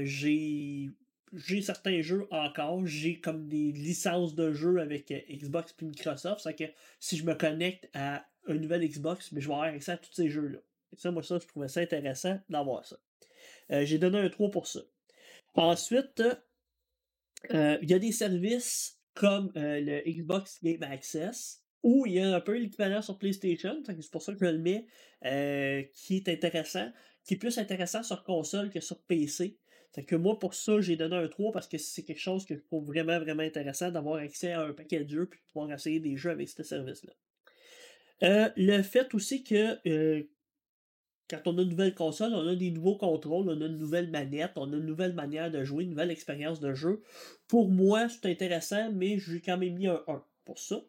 j'ai 0.00 0.90
j'ai 1.34 1.62
certains 1.62 2.00
jeux 2.00 2.26
encore. 2.30 2.86
J'ai 2.86 3.20
comme 3.20 3.48
des 3.48 3.72
licences 3.72 4.34
de 4.34 4.52
jeux 4.52 4.80
avec 4.80 5.12
Xbox 5.30 5.74
et 5.80 5.84
Microsoft. 5.84 6.40
C'est 6.42 6.54
que 6.54 6.72
si 7.00 7.16
je 7.16 7.24
me 7.24 7.34
connecte 7.34 7.88
à 7.94 8.24
un 8.46 8.54
nouvel 8.54 8.86
Xbox, 8.88 9.32
mais 9.32 9.40
je 9.40 9.48
vais 9.48 9.54
avoir 9.54 9.68
accès 9.68 9.92
à 9.92 9.96
tous 9.96 10.12
ces 10.12 10.28
jeux-là. 10.28 10.58
Et 10.92 10.96
ça, 10.96 11.10
moi, 11.10 11.22
ça, 11.22 11.38
je 11.38 11.46
trouvais 11.46 11.68
ça 11.68 11.80
intéressant 11.80 12.40
d'avoir 12.48 12.84
ça. 12.84 12.96
j'ai 13.70 13.98
donné 13.98 14.18
un 14.18 14.28
3 14.28 14.50
pour 14.50 14.66
ça. 14.66 14.80
Ensuite, 15.54 16.22
euh, 17.52 17.78
il 17.82 17.90
y 17.90 17.94
a 17.94 17.98
des 17.98 18.12
services 18.12 18.98
comme 19.14 19.50
euh, 19.56 19.80
le 19.80 20.02
Xbox 20.10 20.58
Game 20.62 20.82
Access, 20.82 21.62
où 21.82 22.06
il 22.06 22.14
y 22.14 22.20
a 22.20 22.34
un 22.34 22.40
peu 22.40 22.56
l'équivalent 22.56 23.02
sur 23.02 23.18
PlayStation, 23.18 23.82
c'est 23.84 24.10
pour 24.10 24.22
ça 24.22 24.32
que 24.32 24.38
je 24.38 24.44
le 24.44 24.58
mets, 24.58 24.86
euh, 25.24 25.82
qui 25.94 26.16
est 26.16 26.28
intéressant, 26.28 26.90
qui 27.24 27.34
est 27.34 27.36
plus 27.36 27.58
intéressant 27.58 28.02
sur 28.02 28.22
console 28.24 28.70
que 28.70 28.80
sur 28.80 29.00
PC. 29.02 29.56
C'est 29.92 30.04
que 30.04 30.16
moi, 30.16 30.38
pour 30.38 30.54
ça, 30.54 30.80
j'ai 30.80 30.96
donné 30.96 31.16
un 31.16 31.28
3 31.28 31.52
parce 31.52 31.66
que 31.66 31.78
c'est 31.78 32.02
quelque 32.02 32.20
chose 32.20 32.44
que 32.44 32.54
je 32.54 32.60
trouve 32.60 32.86
vraiment, 32.86 33.18
vraiment 33.18 33.42
intéressant 33.42 33.90
d'avoir 33.90 34.16
accès 34.16 34.52
à 34.52 34.62
un 34.62 34.72
paquet 34.72 35.04
de 35.04 35.08
jeux 35.08 35.26
puis 35.26 35.40
de 35.40 35.52
pouvoir 35.52 35.72
essayer 35.72 35.98
des 35.98 36.16
jeux 36.16 36.30
avec 36.30 36.48
ce 36.48 36.62
service-là. 36.62 37.12
le 38.56 38.82
fait 38.82 39.14
aussi 39.14 39.44
que 39.44 39.78
quand 41.28 41.40
on 41.46 41.58
a 41.58 41.62
une 41.62 41.68
nouvelle 41.68 41.94
console, 41.94 42.32
on 42.34 42.46
a 42.46 42.54
des 42.54 42.70
nouveaux 42.70 42.96
contrôles, 42.96 43.48
on 43.48 43.60
a 43.60 43.66
une 43.66 43.78
nouvelle 43.78 44.10
manette, 44.10 44.52
on 44.56 44.72
a 44.72 44.76
une 44.76 44.86
nouvelle 44.86 45.12
manière 45.12 45.50
de 45.50 45.62
jouer, 45.62 45.84
une 45.84 45.90
nouvelle 45.90 46.10
expérience 46.10 46.60
de 46.60 46.72
jeu. 46.74 47.02
Pour 47.48 47.68
moi, 47.68 48.08
c'est 48.08 48.26
intéressant, 48.26 48.90
mais 48.92 49.18
j'ai 49.18 49.40
quand 49.40 49.58
même 49.58 49.74
mis 49.74 49.88
un 49.88 50.02
1 50.06 50.22
pour 50.44 50.58
ça. 50.58 50.82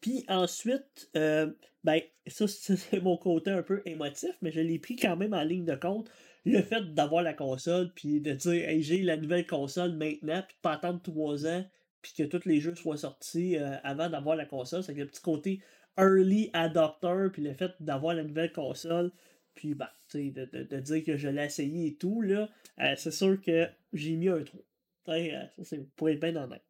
Puis 0.00 0.24
ensuite, 0.28 1.10
euh, 1.16 1.50
ben, 1.84 2.00
ça 2.26 2.46
c'est 2.48 3.00
mon 3.02 3.16
côté 3.16 3.50
un 3.50 3.62
peu 3.62 3.82
émotif, 3.84 4.34
mais 4.40 4.50
je 4.50 4.60
l'ai 4.60 4.78
pris 4.78 4.96
quand 4.96 5.16
même 5.16 5.34
en 5.34 5.42
ligne 5.42 5.64
de 5.64 5.76
compte. 5.76 6.10
Le 6.46 6.62
fait 6.62 6.94
d'avoir 6.94 7.22
la 7.22 7.34
console, 7.34 7.92
puis 7.94 8.20
de 8.20 8.32
dire, 8.32 8.68
hey, 8.68 8.80
j'ai 8.82 9.02
la 9.02 9.16
nouvelle 9.16 9.46
console 9.46 9.92
maintenant, 9.92 10.42
puis 10.46 10.56
de 10.56 10.60
pas 10.62 10.74
attendre 10.74 11.02
trois 11.02 11.44
ans, 11.44 11.64
puis 12.02 12.12
que 12.16 12.22
tous 12.22 12.46
les 12.46 12.60
jeux 12.60 12.74
soient 12.76 12.96
sortis 12.96 13.56
euh, 13.56 13.76
avant 13.82 14.08
d'avoir 14.08 14.36
la 14.36 14.46
console, 14.46 14.84
c'est 14.84 14.94
le 14.94 15.06
petit 15.06 15.20
côté 15.20 15.60
early 15.98 16.50
adopter, 16.52 17.28
puis 17.32 17.42
le 17.42 17.52
fait 17.52 17.72
d'avoir 17.80 18.14
la 18.14 18.22
nouvelle 18.22 18.52
console, 18.52 19.10
puis, 19.56 19.74
bah, 19.74 19.90
tu 20.08 20.32
sais, 20.32 20.46
de, 20.52 20.80
dire 20.80 21.04
que 21.04 21.16
je 21.16 21.28
l'ai 21.28 21.46
essayé 21.46 21.88
et 21.88 21.94
tout, 21.96 22.20
là, 22.20 22.48
euh, 22.78 22.94
c'est 22.96 23.10
sûr 23.10 23.40
que 23.40 23.66
j'ai 23.92 24.12
mis 24.12 24.28
un 24.28 24.44
3. 24.44 24.60
Euh, 25.08 25.30
ça, 25.56 25.64
c'est 25.64 25.90
pour 25.96 26.10
être 26.10 26.20
bien 26.20 26.36
honnête. 26.36 26.62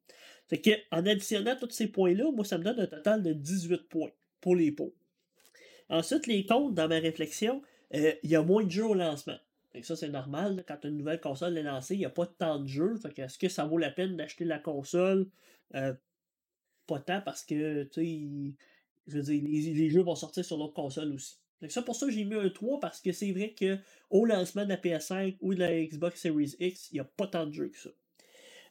Fait 0.48 0.60
que, 0.60 0.70
en 0.90 1.04
additionnant 1.04 1.56
tous 1.56 1.70
ces 1.70 1.88
points-là, 1.88 2.30
moi, 2.30 2.44
ça 2.46 2.56
me 2.56 2.64
donne 2.64 2.80
un 2.80 2.86
total 2.86 3.22
de 3.22 3.34
18 3.34 3.88
points 3.88 4.12
pour 4.40 4.56
les 4.56 4.72
pots. 4.72 4.94
Ensuite, 5.90 6.26
les 6.26 6.46
comptes, 6.46 6.74
dans 6.74 6.88
ma 6.88 6.98
réflexion, 6.98 7.60
il 7.92 8.16
y 8.22 8.36
a 8.36 8.42
moins 8.42 8.64
de 8.64 8.70
jeux 8.70 8.86
au 8.86 8.94
lancement. 8.94 9.38
Ça, 9.82 9.96
c'est 9.96 10.08
normal. 10.08 10.64
quand 10.66 10.84
une 10.84 10.96
nouvelle 10.96 11.20
console 11.20 11.56
est 11.58 11.62
lancée, 11.62 11.94
il 11.94 11.98
n'y 11.98 12.06
a 12.06 12.10
pas 12.10 12.26
tant 12.26 12.60
de 12.60 12.66
jeux. 12.66 12.96
Fait 12.96 13.18
est-ce 13.18 13.38
que 13.38 13.48
ça 13.48 13.64
vaut 13.64 13.78
la 13.78 13.90
peine 13.90 14.16
d'acheter 14.16 14.44
la 14.44 14.58
console? 14.58 15.28
pas 16.86 17.00
tant 17.00 17.20
parce 17.20 17.44
que, 17.44 17.82
tu 17.84 18.00
sais, 18.00 18.54
je 19.06 19.16
veux 19.16 19.22
dire, 19.22 19.42
les, 19.74 19.90
jeux 19.90 20.02
vont 20.02 20.14
sortir 20.14 20.44
sur 20.44 20.56
l'autre 20.56 20.74
console 20.74 21.12
aussi. 21.12 21.36
C'est 21.60 21.70
ça 21.70 21.82
pour 21.82 21.96
ça 21.96 22.06
j'ai 22.10 22.24
mis 22.24 22.34
un 22.34 22.50
3 22.50 22.80
parce 22.80 23.00
que 23.00 23.12
c'est 23.12 23.32
vrai 23.32 23.54
que 23.58 23.78
au 24.10 24.26
lancement 24.26 24.64
de 24.64 24.68
la 24.68 24.76
PS5 24.76 25.36
ou 25.40 25.54
de 25.54 25.60
la 25.60 25.84
Xbox 25.84 26.20
Series 26.20 26.54
X, 26.60 26.90
il 26.92 26.94
n'y 26.94 27.00
a 27.00 27.04
pas 27.04 27.26
tant 27.26 27.46
de 27.46 27.52
jeux 27.52 27.68
que 27.68 27.78
ça. 27.78 27.90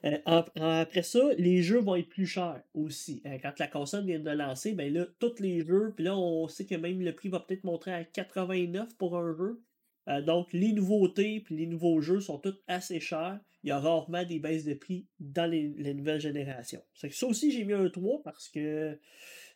Euh, 0.03 0.19
après 0.25 1.01
ça, 1.01 1.33
les 1.37 1.63
jeux 1.63 1.79
vont 1.79 1.95
être 1.95 2.09
plus 2.09 2.27
chers 2.27 2.61
aussi. 2.75 3.23
Euh, 3.25 3.39
quand 3.41 3.57
la 3.57 3.67
console 3.67 4.05
vient 4.05 4.19
de 4.19 4.29
lancer, 4.29 4.73
ben 4.73 4.93
là, 4.93 5.07
tous 5.19 5.39
les 5.39 5.65
jeux, 5.65 5.93
puis 5.95 6.05
là, 6.05 6.15
on 6.15 6.47
sait 6.47 6.65
que 6.65 6.75
même 6.75 7.01
le 7.01 7.15
prix 7.15 7.29
va 7.29 7.39
peut-être 7.39 7.63
montrer 7.63 7.91
à 7.91 8.03
89 8.03 8.95
pour 8.97 9.17
un 9.17 9.35
jeu. 9.35 9.59
Euh, 10.07 10.21
donc, 10.21 10.51
les 10.53 10.71
nouveautés 10.71 11.39
puis 11.39 11.55
les 11.55 11.67
nouveaux 11.67 12.01
jeux 12.01 12.19
sont 12.19 12.37
tous 12.37 12.55
assez 12.67 12.99
chers. 12.99 13.39
Il 13.63 13.69
y 13.69 13.71
a 13.71 13.79
rarement 13.79 14.23
des 14.23 14.39
baisses 14.39 14.65
de 14.65 14.75
prix 14.75 15.07
dans 15.19 15.49
les, 15.49 15.93
nouvelles 15.93 16.21
générations. 16.21 16.83
ça 16.93 17.27
aussi, 17.27 17.51
j'ai 17.51 17.63
mis 17.63 17.73
un 17.73 17.89
3 17.89 18.21
parce 18.23 18.47
que 18.49 18.99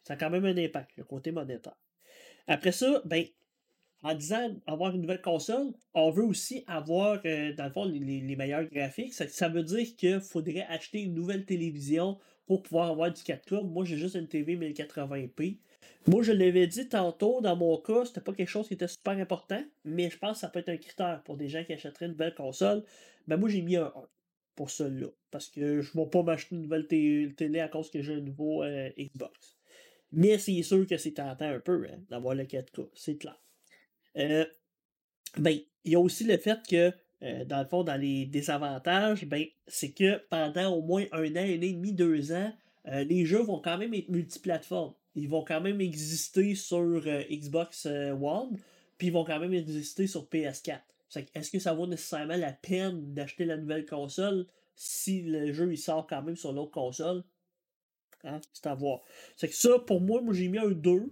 ça 0.03 0.13
a 0.13 0.17
quand 0.17 0.31
même 0.31 0.45
un 0.45 0.57
impact, 0.57 0.91
le 0.97 1.03
côté 1.03 1.31
monétaire. 1.31 1.77
Après 2.47 2.71
ça, 2.71 3.01
ben, 3.05 3.25
en 4.01 4.15
disant 4.15 4.55
avoir 4.65 4.95
une 4.95 5.01
nouvelle 5.01 5.21
console, 5.21 5.73
on 5.93 6.09
veut 6.09 6.23
aussi 6.23 6.63
avoir, 6.67 7.19
euh, 7.25 7.53
dans 7.53 7.65
le 7.65 7.71
fond, 7.71 7.85
les, 7.85 8.35
meilleurs 8.35 8.65
graphiques. 8.65 9.13
Ça, 9.13 9.49
veut 9.49 9.63
dire 9.63 9.95
qu'il 9.95 10.21
faudrait 10.21 10.65
acheter 10.69 11.01
une 11.01 11.13
nouvelle 11.13 11.45
télévision 11.45 12.17
pour 12.47 12.63
pouvoir 12.63 12.89
avoir 12.89 13.11
du 13.11 13.21
4K. 13.21 13.63
Moi, 13.63 13.85
j'ai 13.85 13.97
juste 13.97 14.15
une 14.15 14.27
TV 14.27 14.55
1080p. 14.55 15.59
Moi, 16.07 16.23
je 16.23 16.31
l'avais 16.31 16.65
dit 16.67 16.87
tantôt, 16.87 17.41
dans 17.41 17.55
mon 17.55 17.77
cas, 17.77 18.05
c'était 18.05 18.21
pas 18.21 18.33
quelque 18.33 18.49
chose 18.49 18.67
qui 18.67 18.73
était 18.73 18.87
super 18.87 19.13
important, 19.13 19.63
mais 19.83 20.09
je 20.09 20.17
pense 20.17 20.37
que 20.37 20.39
ça 20.39 20.47
peut 20.47 20.59
être 20.59 20.69
un 20.69 20.77
critère 20.77 21.21
pour 21.23 21.37
des 21.37 21.49
gens 21.49 21.63
qui 21.63 21.73
achèteraient 21.73 22.05
une 22.05 22.13
nouvelle 22.13 22.35
console. 22.35 22.83
Ben, 23.27 23.37
moi, 23.37 23.49
j'ai 23.49 23.61
mis 23.61 23.75
un 23.75 23.87
1 23.87 23.91
pour 24.59 24.69
celui-là. 24.69 25.07
Parce 25.31 25.47
que 25.47 25.81
je 25.81 25.97
ne 25.97 26.03
vais 26.03 26.09
pas 26.09 26.21
m'acheter 26.21 26.53
une 26.53 26.63
nouvelle 26.63 26.85
télé 26.85 27.61
à 27.61 27.69
cause 27.69 27.89
que 27.89 28.01
j'ai 28.01 28.15
un 28.15 28.19
nouveau 28.19 28.61
euh, 28.61 28.89
Xbox. 28.97 29.55
Mais 30.11 30.37
c'est 30.37 30.61
sûr 30.63 30.85
que 30.85 30.97
c'est 30.97 31.13
tentant 31.13 31.45
un 31.45 31.61
peu 31.61 31.87
hein, 31.89 31.97
d'avoir 32.09 32.35
le 32.35 32.43
4K, 32.43 32.89
c'est 32.93 33.15
clair. 33.15 33.39
Euh, 34.17 34.45
ben, 35.37 35.57
il 35.85 35.91
y 35.93 35.95
a 35.95 35.99
aussi 36.01 36.25
le 36.25 36.35
fait 36.37 36.59
que, 36.67 36.91
euh, 37.23 37.45
dans 37.45 37.59
le 37.59 37.67
fond, 37.67 37.85
dans 37.85 37.95
les 37.95 38.25
désavantages, 38.25 39.23
ben, 39.25 39.45
c'est 39.67 39.91
que 39.91 40.17
pendant 40.29 40.73
au 40.73 40.81
moins 40.81 41.05
un 41.13 41.23
an, 41.23 41.37
un 41.37 41.37
an 41.37 41.45
et 41.45 41.73
demi, 41.73 41.93
deux 41.93 42.33
ans, 42.33 42.51
les 42.85 43.25
jeux 43.25 43.43
vont 43.43 43.61
quand 43.61 43.77
même 43.77 43.93
être 43.93 44.09
multiplateformes. 44.09 44.93
Ils 45.19 45.29
vont 45.29 45.43
quand 45.43 45.61
même 45.61 45.81
exister 45.81 46.55
sur 46.55 47.01
Xbox 47.29 47.85
One, 47.85 48.57
puis 48.97 49.07
ils 49.07 49.13
vont 49.13 49.25
quand 49.25 49.39
même 49.39 49.53
exister 49.53 50.07
sur 50.07 50.25
PS4. 50.25 50.79
Est-ce 51.33 51.51
que 51.51 51.59
ça 51.59 51.73
vaut 51.73 51.87
nécessairement 51.87 52.37
la 52.37 52.53
peine 52.53 53.13
d'acheter 53.13 53.45
la 53.45 53.57
nouvelle 53.57 53.85
console 53.85 54.45
si 54.75 55.23
le 55.23 55.51
jeu 55.51 55.71
il 55.71 55.77
sort 55.77 56.07
quand 56.07 56.21
même 56.21 56.35
sur 56.35 56.53
l'autre 56.53 56.71
console? 56.71 57.23
Hein? 58.23 58.39
C'est 58.53 58.67
à 58.67 58.75
voir. 58.75 59.01
C'est 59.35 59.47
que 59.47 59.55
ça, 59.55 59.79
pour 59.79 60.01
moi, 60.01 60.21
moi 60.21 60.33
j'ai 60.33 60.47
mis 60.47 60.59
un 60.59 60.71
2. 60.71 61.11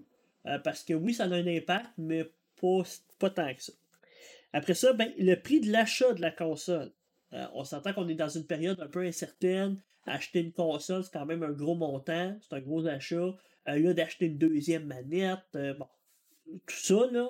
parce 0.63 0.83
que 0.83 0.93
oui, 0.93 1.13
ça 1.13 1.23
a 1.23 1.27
un 1.27 1.47
impact, 1.47 1.89
mais 1.97 2.29
pas, 2.61 3.29
tant 3.29 3.53
que 3.53 3.63
ça. 3.63 3.73
Après 4.53 4.73
ça, 4.73 4.93
ben, 4.93 5.11
le 5.17 5.35
prix 5.35 5.59
de 5.59 5.71
l'achat 5.71 6.13
de 6.13 6.21
la 6.21 6.31
console. 6.31 6.91
Euh, 7.33 7.45
on 7.53 7.63
s'entend 7.63 7.93
qu'on 7.93 8.07
est 8.07 8.15
dans 8.15 8.29
une 8.29 8.45
période 8.45 8.79
un 8.79 8.87
peu 8.87 9.01
incertaine. 9.01 9.81
Acheter 10.05 10.39
une 10.39 10.53
console, 10.53 11.03
c'est 11.03 11.11
quand 11.11 11.25
même 11.25 11.43
un 11.43 11.51
gros 11.51 11.75
montant. 11.75 12.37
C'est 12.41 12.55
un 12.55 12.61
gros 12.61 12.87
achat. 12.87 13.35
Euh, 13.69 13.79
là, 13.79 13.93
d'acheter 13.93 14.27
une 14.27 14.37
deuxième 14.37 14.85
manette. 14.85 15.39
Euh, 15.55 15.73
bon, 15.73 15.87
tout 16.65 16.75
ça, 16.75 17.07
là, 17.11 17.29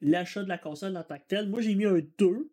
l'achat 0.00 0.42
de 0.42 0.48
la 0.48 0.58
console 0.58 0.96
en 0.96 1.04
tant 1.04 1.18
que 1.18 1.26
tel. 1.28 1.48
Moi, 1.48 1.60
j'ai 1.60 1.74
mis 1.74 1.86
un 1.86 2.00
2 2.18 2.50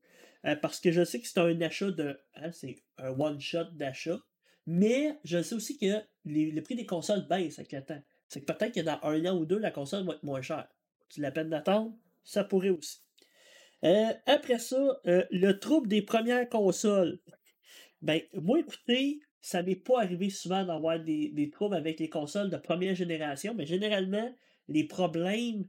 parce 0.61 0.79
que 0.79 0.91
je 0.91 1.03
sais 1.03 1.19
que 1.19 1.27
c'est 1.27 1.39
un 1.39 1.59
achat 1.61 1.91
de. 1.91 2.19
Hein, 2.35 2.51
c'est 2.51 2.83
un 2.97 3.09
one-shot 3.09 3.71
d'achat. 3.73 4.19
Mais 4.67 5.17
je 5.23 5.41
sais 5.41 5.55
aussi 5.55 5.77
que 5.77 6.01
le 6.25 6.61
prix 6.61 6.75
des 6.75 6.85
consoles 6.85 7.27
baisse 7.27 7.57
avec 7.57 7.71
le 7.71 7.83
temps. 7.83 8.01
C'est 8.27 8.41
que 8.41 8.53
peut-être 8.53 8.75
que 8.75 8.81
dans 8.81 8.99
un 9.01 9.25
an 9.25 9.37
ou 9.37 9.45
deux, 9.45 9.57
la 9.57 9.71
console 9.71 10.05
va 10.05 10.13
être 10.13 10.23
moins 10.23 10.41
chère 10.41 10.67
tu 11.09 11.21
la 11.21 11.31
peine 11.31 11.49
d'attendre, 11.49 11.93
ça 12.23 12.43
pourrait 12.43 12.69
aussi. 12.69 12.99
Euh, 13.83 14.13
après 14.25 14.59
ça, 14.59 14.99
euh, 15.07 15.25
le 15.31 15.53
trouble 15.59 15.87
des 15.87 16.01
premières 16.01 16.47
consoles. 16.47 17.19
Ben, 18.01 18.21
moi, 18.33 18.59
écoutez, 18.59 19.19
ça 19.41 19.63
m'est 19.63 19.75
pas 19.75 20.01
arrivé 20.01 20.29
souvent 20.29 20.65
d'avoir 20.65 20.99
des, 20.99 21.29
des, 21.29 21.49
troubles 21.49 21.75
avec 21.75 21.99
les 21.99 22.09
consoles 22.09 22.49
de 22.49 22.57
première 22.57 22.95
génération, 22.95 23.53
mais 23.55 23.65
généralement, 23.65 24.33
les 24.67 24.83
problèmes, 24.83 25.65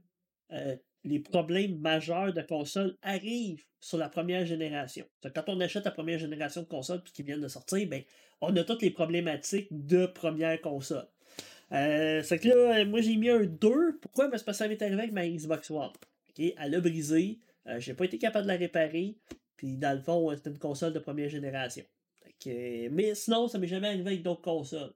euh, 0.51 0.75
les 1.03 1.19
problèmes 1.19 1.79
majeurs 1.79 2.33
de 2.33 2.41
consoles 2.41 2.97
arrivent 3.01 3.65
sur 3.79 3.97
la 3.97 4.09
première 4.09 4.45
génération. 4.45 5.05
Quand 5.23 5.43
on 5.47 5.59
achète 5.59 5.85
la 5.85 5.91
première 5.91 6.19
génération 6.19 6.61
de 6.61 6.67
consoles 6.67 7.01
qui 7.03 7.23
viennent 7.23 7.41
de 7.41 7.47
sortir, 7.47 7.87
ben, 7.89 8.03
on 8.41 8.55
a 8.55 8.63
toutes 8.63 8.81
les 8.81 8.91
problématiques 8.91 9.67
de 9.71 10.05
première 10.05 10.59
console. 10.61 11.07
Euh, 11.71 12.21
c'est 12.21 12.39
que 12.39 12.49
là, 12.49 12.85
moi 12.85 13.01
j'ai 13.01 13.15
mis 13.15 13.29
un 13.29 13.45
2. 13.45 13.99
Pourquoi? 14.01 14.29
Parce 14.29 14.43
que 14.43 14.51
ça 14.51 14.67
m'est 14.67 14.81
arrivé 14.81 14.99
avec 15.03 15.13
ma 15.13 15.27
Xbox 15.27 15.71
One. 15.71 15.91
Elle 16.37 16.75
a 16.75 16.79
brisé. 16.81 17.39
Euh, 17.67 17.79
j'ai 17.79 17.93
pas 17.93 18.05
été 18.05 18.17
capable 18.17 18.43
de 18.43 18.51
la 18.51 18.57
réparer. 18.57 19.15
Puis 19.55 19.77
dans 19.77 19.95
le 19.95 20.03
fond, 20.03 20.31
c'était 20.35 20.49
une 20.49 20.59
console 20.59 20.93
de 20.93 20.99
première 20.99 21.29
génération. 21.29 21.85
Mais 22.45 23.15
sinon, 23.15 23.47
ça 23.47 23.59
m'est 23.59 23.67
jamais 23.67 23.87
arrivé 23.87 24.07
avec 24.07 24.23
d'autres 24.23 24.41
consoles. 24.41 24.93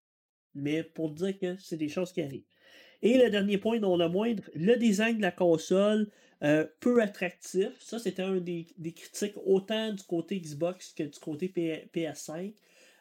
Mais 0.54 0.84
pour 0.84 1.12
dire 1.12 1.38
que 1.38 1.58
c'est 1.58 1.78
des 1.78 1.90
choses 1.90 2.12
qui 2.12 2.22
arrivent. 2.22 2.46
Et 3.02 3.18
le 3.18 3.30
dernier 3.30 3.58
point, 3.58 3.80
non 3.80 3.98
le 3.98 4.08
moindre, 4.08 4.44
le 4.56 4.76
design 4.78 5.18
de 5.18 5.22
la 5.22 5.32
console, 5.32 6.10
euh, 6.44 6.66
peu 6.80 7.02
attractif. 7.02 7.72
Ça, 7.80 7.98
c'était 7.98 8.22
un 8.22 8.38
des, 8.38 8.68
critiques 8.96 9.36
autant 9.46 9.94
du 9.94 10.04
côté 10.04 10.40
Xbox 10.40 10.94
que 10.94 11.04
du 11.04 11.20
côté 11.20 11.48
PS5. 11.94 12.54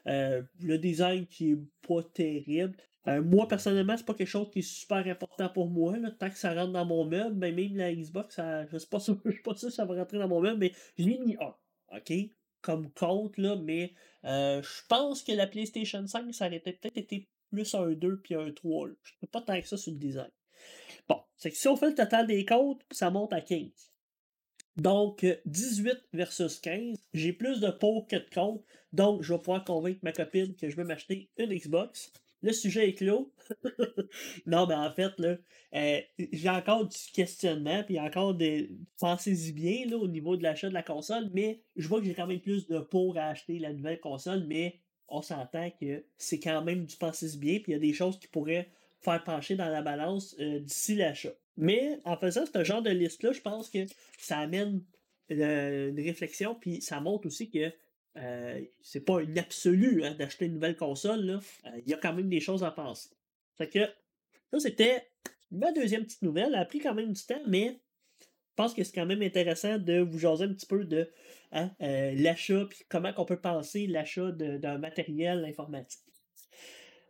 Euh, 0.07 0.43
le 0.61 0.79
design 0.79 1.27
qui 1.27 1.53
est 1.53 1.59
pas 1.87 2.03
terrible. 2.03 2.77
Euh, 3.07 3.23
moi, 3.23 3.49
personnellement, 3.49 3.97
c'est 3.97 4.07
pas 4.07 4.15
quelque 4.15 4.29
chose 4.29 4.51
qui 4.51 4.61
est 4.61 4.63
super 4.63 5.07
important 5.07 5.49
pour 5.49 5.69
moi. 5.69 5.95
Tant 6.19 6.31
que 6.31 6.39
ça 6.39 6.55
rentre 6.55 6.73
dans 6.73 6.85
mon 6.85 7.05
meuble, 7.05 7.35
ben, 7.37 7.55
même 7.55 7.77
la 7.77 7.95
Xbox, 7.95 8.39
je 8.71 8.79
suis 8.79 8.89
pas 8.89 9.01
suis 9.01 9.15
pas 9.15 9.57
sûr 9.57 9.69
que 9.69 9.75
ça 9.75 9.85
va 9.85 9.95
rentrer 9.95 10.19
dans 10.19 10.29
mon 10.29 10.41
meuble, 10.41 10.59
mais 10.59 10.73
j'ai 10.97 11.19
mis 11.19 11.37
un. 11.41 11.55
OK? 11.97 12.13
Comme 12.65 12.91
compte, 12.93 13.37
là, 13.37 13.57
mais 13.57 13.93
euh, 14.25 14.63
je 14.63 14.87
pense 14.89 15.23
que 15.23 15.33
la 15.33 15.47
PlayStation 15.47 16.07
5, 16.07 16.33
ça 16.35 16.47
aurait 16.47 16.61
peut-être 16.61 16.97
été 16.97 17.29
plus 17.51 17.75
un 17.75 17.91
2 17.91 18.21
puis 18.23 18.35
un 18.35 18.51
3. 18.51 18.89
Je 19.03 19.13
ne 19.23 19.27
pas 19.29 19.43
tant 19.43 19.61
que 19.61 19.69
ça 19.69 19.77
sur 19.77 19.93
le 19.93 19.99
design. 19.99 20.31
Bon, 21.07 21.21
c'est 21.37 21.51
que 21.51 21.57
si 21.59 21.69
on 21.69 21.77
fait 21.77 21.91
le 21.91 21.95
total 21.95 22.27
des 22.27 22.47
comptes, 22.47 22.81
ça 22.91 23.11
monte 23.11 23.35
à 23.35 23.43
15. 23.43 23.69
Donc, 24.77 25.27
18 25.45 26.09
versus 26.15 26.59
15. 26.59 26.97
J'ai 27.13 27.35
plus 27.35 27.61
de 27.61 27.69
pour 27.69 28.07
que 28.07 28.17
de 28.17 28.29
comptes. 28.35 28.65
Donc, 28.95 29.23
je 29.23 29.35
vais 29.35 29.39
pouvoir 29.39 29.63
convaincre 29.63 30.01
ma 30.03 30.13
copine 30.13 30.57
que 30.57 30.71
je 30.71 30.77
veux 30.77 30.85
m'acheter 30.85 31.29
une 31.37 31.55
Xbox 31.55 32.13
le 32.45 32.53
sujet 32.53 32.91
est 32.91 32.95
clos. 32.95 33.33
non, 34.47 34.67
mais 34.67 34.75
en 34.75 34.93
fait, 34.93 35.19
là, 35.19 35.37
euh, 35.75 36.01
j'ai 36.31 36.51
encore 36.51 36.87
du 36.87 36.97
questionnement, 37.15 37.83
puis 37.85 37.99
encore 37.99 38.35
des. 38.35 38.71
Pensez-y 39.01 39.53
bien 39.53 39.87
là, 39.87 39.97
au 39.97 40.07
niveau 40.07 40.37
de 40.37 40.43
l'achat 40.43 40.69
de 40.69 40.75
la 40.75 40.83
console, 40.83 41.31
mais 41.33 41.63
je 41.77 41.89
vois 41.89 42.01
que 42.01 42.07
j'ai 42.07 42.15
quand 42.15 42.27
même 42.27 42.41
plus 42.41 42.67
de 42.67 42.81
pour 42.81 43.17
à 43.17 43.29
acheter 43.29 43.59
la 43.59 43.73
nouvelle 43.73 43.99
console, 43.99 44.45
mais 44.47 44.79
on 45.09 45.23
s'entend 45.23 45.71
que 45.81 46.05
c'est 46.19 46.39
quand 46.39 46.63
même 46.63 46.85
du 46.85 46.97
pensez-y 46.97 47.39
bien, 47.39 47.55
puis 47.61 47.73
il 47.73 47.75
y 47.75 47.77
a 47.77 47.81
des 47.81 47.95
choses 47.95 48.19
qui 48.19 48.29
pourraient 48.29 48.69
faire 49.01 49.25
pencher 49.25 49.57
dans 49.57 49.69
la 49.69 49.81
balance 49.81 50.37
euh, 50.39 50.61
d'ici 50.61 50.97
l'achat. 50.97 51.33
Mais 51.57 51.99
en 52.05 52.17
faisant 52.17 52.45
ce 52.45 52.63
genre 52.63 52.83
de 52.83 52.91
liste-là, 52.91 53.33
je 53.33 53.41
pense 53.41 53.71
que 53.71 53.87
ça 54.19 54.39
amène 54.39 54.83
euh, 55.31 55.91
une 55.91 56.01
réflexion, 56.01 56.55
puis 56.55 56.83
ça 56.83 57.01
montre 57.01 57.27
aussi 57.27 57.49
que 57.49 57.73
euh, 58.17 58.61
c'est 58.81 59.05
pas 59.05 59.21
une 59.21 59.39
absolue 59.39 60.05
hein, 60.05 60.15
d'acheter 60.15 60.47
une 60.47 60.55
nouvelle 60.55 60.77
console. 60.77 61.41
Euh, 61.67 61.81
il 61.85 61.91
y 61.91 61.95
a 61.95 61.97
quand 61.97 62.13
même 62.13 62.29
des 62.29 62.41
choses 62.41 62.63
à 62.63 62.71
penser. 62.71 63.11
Fait 63.57 63.69
que 63.69 63.81
ça, 64.53 64.61
c'était 64.61 65.09
ma 65.51 65.73
deuxième 65.73 66.05
petite 66.05 66.23
nouvelle. 66.23 66.49
Elle 66.49 66.61
a 66.61 66.65
pris 66.65 66.79
quand 66.79 66.95
même 66.95 67.13
du 67.13 67.23
temps, 67.23 67.43
mais 67.47 67.81
je 68.21 68.55
pense 68.57 68.75
que 68.75 68.85
c'est 68.85 68.95
quand 68.95 69.07
même 69.07 69.23
intéressant 69.23 69.79
de 69.79 69.99
vous 69.99 70.19
jaser 70.19 70.45
un 70.45 70.53
petit 70.53 70.67
peu 70.67 70.85
de 70.85 71.11
hein, 71.51 71.73
euh, 71.83 72.15
l'achat 72.15 72.67
puis 72.71 72.85
comment 72.89 73.13
on 73.17 73.25
peut 73.25 73.41
penser 73.41 73.89
l'achat 73.89 74.31
d'un 74.31 74.79
matériel 74.79 75.45
informatique. 75.45 76.01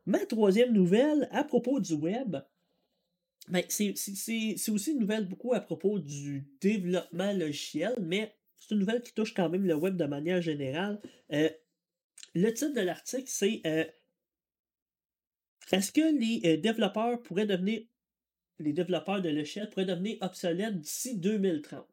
Ma 0.06 0.24
troisième 0.24 0.72
nouvelle 0.72 1.28
à 1.32 1.44
propos 1.44 1.80
du 1.80 1.94
web, 1.94 2.36
ben, 3.48 3.62
c'est 3.68 3.92
aussi 3.92 4.92
une 4.92 5.00
nouvelle 5.00 5.26
beaucoup 5.26 5.52
à 5.52 5.60
propos 5.60 5.98
du 5.98 6.46
développement 6.62 7.32
logiciel, 7.32 7.94
mais 8.00 8.34
c'est 8.66 8.74
une 8.74 8.80
nouvelle 8.80 9.02
qui 9.02 9.12
touche 9.12 9.34
quand 9.34 9.48
même 9.48 9.66
le 9.66 9.74
web 9.74 9.96
de 9.96 10.04
manière 10.04 10.40
générale. 10.40 10.98
Euh, 11.32 11.50
le 12.34 12.50
titre 12.52 12.74
de 12.74 12.80
l'article, 12.80 13.24
c'est 13.26 13.60
euh, 13.66 13.84
Est-ce 15.70 15.92
que 15.92 16.18
les 16.18 16.40
euh, 16.48 16.56
développeurs 16.56 17.22
pourraient 17.22 17.46
devenir 17.46 17.82
les 18.60 18.72
développeurs 18.72 19.20
de 19.20 19.30
logiciels 19.30 19.68
pourraient 19.68 19.84
devenir 19.84 20.16
obsolètes 20.20 20.78
d'ici 20.78 21.18
2030? 21.18 21.84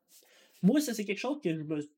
Moi, 0.61 0.79
ça 0.79 0.93
c'est 0.93 1.05
quelque 1.05 1.17
chose 1.17 1.41
que 1.43 1.49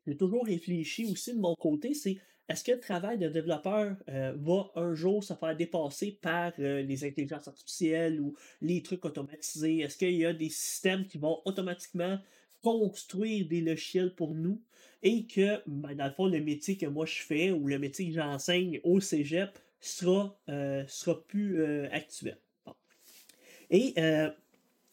j'ai 0.08 0.18
toujours 0.18 0.46
réfléchi 0.46 1.06
aussi 1.12 1.34
de 1.34 1.40
mon 1.40 1.54
côté, 1.56 1.94
c'est 1.94 2.18
est-ce 2.48 2.64
que 2.64 2.72
le 2.72 2.80
travail 2.80 3.18
de 3.18 3.28
développeur 3.28 3.96
va 4.08 4.72
un 4.76 4.94
jour 4.94 5.24
se 5.24 5.34
faire 5.34 5.56
dépasser 5.56 6.18
par 6.22 6.54
les 6.58 7.06
intelligences 7.06 7.48
artificielles 7.48 8.20
ou 8.22 8.36
les 8.62 8.82
trucs 8.82 9.04
automatisés? 9.06 9.80
Est-ce 9.80 9.98
qu'il 9.98 10.16
y 10.16 10.26
a 10.26 10.34
des 10.34 10.50
systèmes 10.50 11.08
qui 11.08 11.18
vont 11.18 11.42
automatiquement 11.46 12.20
construire 12.64 13.48
des 13.48 13.62
logiciels 13.62 14.16
pour 14.16 14.34
nous 14.34 14.60
et 15.04 15.28
que, 15.28 15.62
ben, 15.68 15.94
dans 15.94 16.06
le 16.06 16.14
fond, 16.14 16.28
le 16.28 16.40
métier 16.40 16.78
que 16.78 16.86
moi 16.86 17.06
je 17.06 17.22
fais 17.22 17.52
ou 17.52 17.68
le 17.68 17.78
métier 17.78 18.08
que 18.08 18.14
j'enseigne 18.14 18.80
au 18.84 19.02
cégep 19.02 19.60
sera, 19.82 20.40
euh, 20.50 20.84
sera 20.88 21.22
plus 21.28 21.62
euh, 21.62 21.90
actuel. 21.92 22.38
Et 23.70 23.94
euh, 23.98 24.30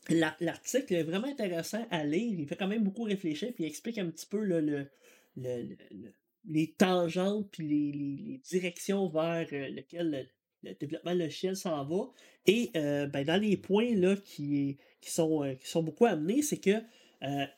l'article 0.09 0.95
est 0.95 1.05
vraiment 1.05 1.29
intéressant 1.29 1.87
à 1.91 2.05
lire. 2.05 2.39
Il 2.39 2.47
fait 2.47 2.57
quand 2.57 2.67
même 2.67 2.83
beaucoup 2.83 3.05
réfléchir 3.05 3.53
puis 3.55 3.65
il 3.65 3.67
explique 3.69 3.99
un 3.99 4.11
petit 4.11 4.27
peu 4.27 4.43
le, 4.43 4.89
le, 5.37 5.77
les 6.49 6.73
tangentes 6.73 7.49
puis 7.53 7.69
les, 7.69 8.41
directions 8.49 9.09
vers 9.09 9.47
lesquelles 9.51 10.29
le, 10.63 10.75
développement 10.81 11.15
logiciel 11.15 11.57
s'en 11.57 11.85
va. 11.85 12.11
Et 12.47 12.71
ben, 12.75 13.25
dans 13.25 13.41
les 13.41 13.57
points 13.57 13.95
là, 13.95 14.17
qui, 14.17 14.77
qui, 15.01 15.11
sont, 15.11 15.57
qui 15.61 15.69
sont 15.69 15.83
beaucoup 15.83 16.07
amenés, 16.07 16.43
c'est 16.43 16.59
que 16.59 16.83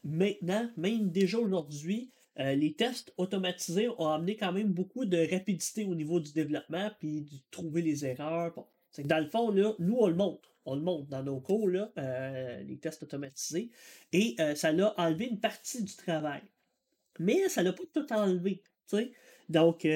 maintenant, 0.05 0.71
même 0.77 1.11
déjà 1.11 1.39
aujourd'hui, 1.39 2.11
les 2.37 2.75
tests 2.75 3.13
automatisés 3.17 3.89
ont 3.99 4.09
amené 4.09 4.37
quand 4.37 4.53
même 4.53 4.73
beaucoup 4.73 5.05
de 5.05 5.29
rapidité 5.31 5.85
au 5.85 5.95
niveau 5.95 6.21
du 6.21 6.33
développement, 6.33 6.91
puis 6.99 7.23
de 7.23 7.37
trouver 7.51 7.83
les 7.83 8.05
erreurs. 8.07 8.55
C'est 8.91 9.03
que 9.03 9.09
dans 9.09 9.21
le 9.21 9.27
fond, 9.27 9.53
nous, 9.53 9.97
on 9.99 10.07
le 10.07 10.15
montre. 10.15 10.51
On 10.65 10.77
le 10.77 10.81
montre 10.81 11.09
dans 11.09 11.25
nos 11.25 11.41
cours, 11.41 11.69
là, 11.69 11.91
les 12.67 12.79
tests 12.79 13.03
automatisés. 13.03 13.71
Et 14.13 14.37
ça 14.55 14.73
l'a 14.73 14.95
enlevé 14.99 15.27
une 15.27 15.41
partie 15.41 15.83
du 15.83 15.95
travail. 15.95 16.43
Mais 17.19 17.49
ça 17.49 17.63
l'a 17.63 17.73
pas 17.73 17.83
tout 17.93 18.13
enlevé. 18.13 18.63
Donc, 19.49 19.87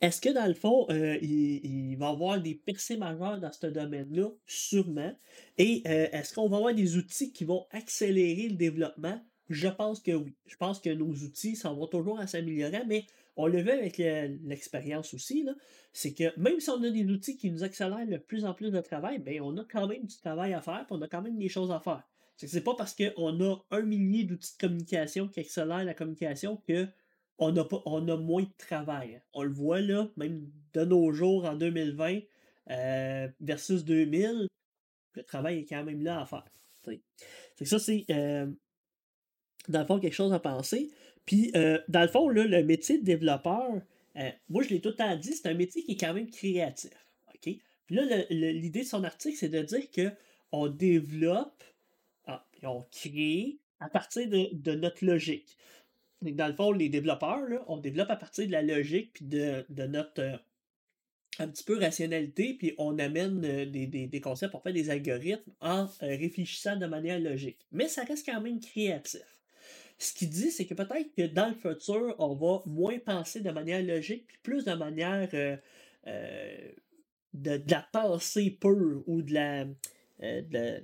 est-ce 0.00 0.20
que 0.20 0.28
dans 0.28 0.46
le 0.46 0.54
fond, 0.54 0.86
il, 0.90 1.96
va 1.96 2.06
y 2.06 2.10
avoir 2.10 2.40
des 2.40 2.54
percées 2.54 2.96
majeures 2.96 3.40
dans 3.40 3.52
ce 3.52 3.66
domaine-là? 3.66 4.28
Sûrement. 4.46 5.12
Et 5.58 5.82
est-ce 5.86 6.34
qu'on 6.34 6.48
va 6.48 6.58
avoir 6.58 6.74
des 6.74 6.96
outils 6.96 7.32
qui 7.32 7.44
vont 7.44 7.66
accélérer 7.70 8.48
le 8.48 8.56
développement? 8.56 9.20
Je 9.48 9.68
pense 9.68 10.00
que 10.00 10.12
oui. 10.12 10.34
Je 10.46 10.56
pense 10.56 10.80
que 10.80 10.90
nos 10.90 11.12
outils 11.12 11.56
s'en 11.56 11.74
vont 11.74 11.86
toujours 11.86 12.18
à 12.18 12.26
s'améliorer, 12.26 12.82
mais 12.86 13.06
on 13.36 13.46
le 13.46 13.62
voit 13.62 13.74
avec 13.74 13.98
l'expérience 13.98 15.12
aussi, 15.14 15.46
c'est 15.92 16.14
que 16.14 16.38
même 16.38 16.58
si 16.58 16.70
on 16.70 16.82
a 16.82 16.90
des 16.90 17.04
outils 17.04 17.36
qui 17.36 17.50
nous 17.50 17.62
accélèrent 17.62 18.06
de 18.06 18.16
plus 18.16 18.44
en 18.44 18.54
plus 18.54 18.70
de 18.70 18.80
travail, 18.80 19.18
ben 19.18 19.40
on 19.42 19.56
a 19.58 19.64
quand 19.64 19.86
même 19.86 20.04
du 20.04 20.16
travail 20.16 20.54
à 20.54 20.60
faire, 20.60 20.84
puis 20.86 20.96
on 20.98 21.02
a 21.02 21.08
quand 21.08 21.22
même 21.22 21.38
des 21.38 21.48
choses 21.48 21.70
à 21.70 21.80
faire. 21.80 22.02
C'est 22.36 22.64
pas 22.64 22.74
parce 22.74 22.94
qu'on 22.94 23.40
a 23.40 23.56
un 23.70 23.82
millier 23.82 24.24
d'outils 24.24 24.52
de 24.52 24.66
communication 24.66 25.28
qui 25.28 25.40
accélèrent 25.40 25.84
la 25.84 25.94
communication 25.94 26.56
que 26.68 26.86
on 27.38 28.08
a, 28.08 28.16
moins 28.16 28.42
de 28.42 28.56
travail. 28.58 29.20
On 29.32 29.42
le 29.42 29.52
voit 29.52 29.80
là, 29.80 30.08
même 30.16 30.50
de 30.72 30.84
nos 30.84 31.12
jours 31.12 31.44
en 31.44 31.54
2020 31.54 32.20
euh, 32.70 33.28
versus 33.40 33.84
2000, 33.84 34.46
le 35.14 35.22
travail 35.22 35.60
est 35.60 35.66
quand 35.66 35.84
même 35.84 36.02
là 36.02 36.20
à 36.20 36.26
faire. 36.26 36.44
C'est 37.56 37.64
ça, 37.64 37.78
c'est 37.78 38.04
euh, 38.10 38.46
dans 39.68 39.80
le 39.80 39.86
fond 39.86 39.98
quelque 39.98 40.12
chose 40.12 40.32
à 40.32 40.38
penser. 40.38 40.90
Puis, 41.24 41.50
euh, 41.56 41.80
dans 41.88 42.02
le 42.02 42.08
fond, 42.08 42.28
le 42.28 42.62
métier 42.62 42.98
de 42.98 43.04
développeur, 43.04 43.80
moi 44.48 44.62
je 44.62 44.70
l'ai 44.70 44.80
tout 44.80 44.90
le 44.90 44.94
temps 44.94 45.16
dit, 45.16 45.32
c'est 45.32 45.48
un 45.48 45.54
métier 45.54 45.82
qui 45.82 45.92
est 45.92 46.00
quand 46.00 46.14
même 46.14 46.30
créatif. 46.30 46.90
Puis 47.40 47.94
là, 47.94 48.02
l'idée 48.30 48.80
de 48.80 48.86
son 48.86 49.04
article, 49.04 49.36
c'est 49.36 49.48
de 49.48 49.62
dire 49.62 49.90
que 49.90 50.10
on 50.52 50.68
développe, 50.68 51.62
ah, 52.26 52.44
on 52.62 52.84
crée 52.90 53.58
à 53.80 53.88
partir 53.88 54.28
de 54.28 54.74
notre 54.74 55.04
logique 55.04 55.56
dans 56.22 56.48
le 56.48 56.54
fond, 56.54 56.72
les 56.72 56.88
développeurs, 56.88 57.46
on 57.68 57.78
développe 57.78 58.10
à 58.10 58.16
partir 58.16 58.46
de 58.46 58.52
la 58.52 58.62
logique 58.62 59.12
puis 59.14 59.24
de, 59.24 59.64
notre 59.86 60.20
euh, 60.20 60.36
un 61.38 61.48
petit 61.48 61.64
peu 61.64 61.78
rationalité, 61.78 62.54
puis 62.54 62.74
on 62.78 62.98
amène 62.98 63.44
euh, 63.44 63.66
des, 63.66 64.20
concepts, 64.22 64.54
on 64.54 64.60
fait 64.60 64.72
des 64.72 64.88
algorithmes 64.90 65.52
en 65.60 65.84
euh, 65.84 65.88
réfléchissant 66.00 66.76
de 66.76 66.86
manière 66.86 67.20
logique. 67.20 67.58
Mais 67.72 67.88
ça 67.88 68.04
reste 68.04 68.26
quand 68.26 68.40
même 68.40 68.60
créatif. 68.60 69.20
Ce 69.98 70.12
qu'il 70.12 70.28
dit, 70.28 70.50
c'est 70.50 70.66
que 70.66 70.74
peut-être 70.74 71.14
que 71.14 71.26
dans 71.26 71.48
le 71.48 71.54
futur, 71.54 72.14
on 72.18 72.34
va 72.34 72.62
moins 72.66 72.98
penser 72.98 73.40
de 73.40 73.50
manière 73.50 73.82
logique, 73.82 74.26
puis 74.26 74.38
plus 74.42 74.64
de 74.64 74.74
manière 74.74 75.28
de, 75.28 75.58
la 77.70 77.88
pensée 77.92 78.50
pure 78.50 79.02
ou 79.06 79.22
de 79.22 79.32
la. 79.32 79.64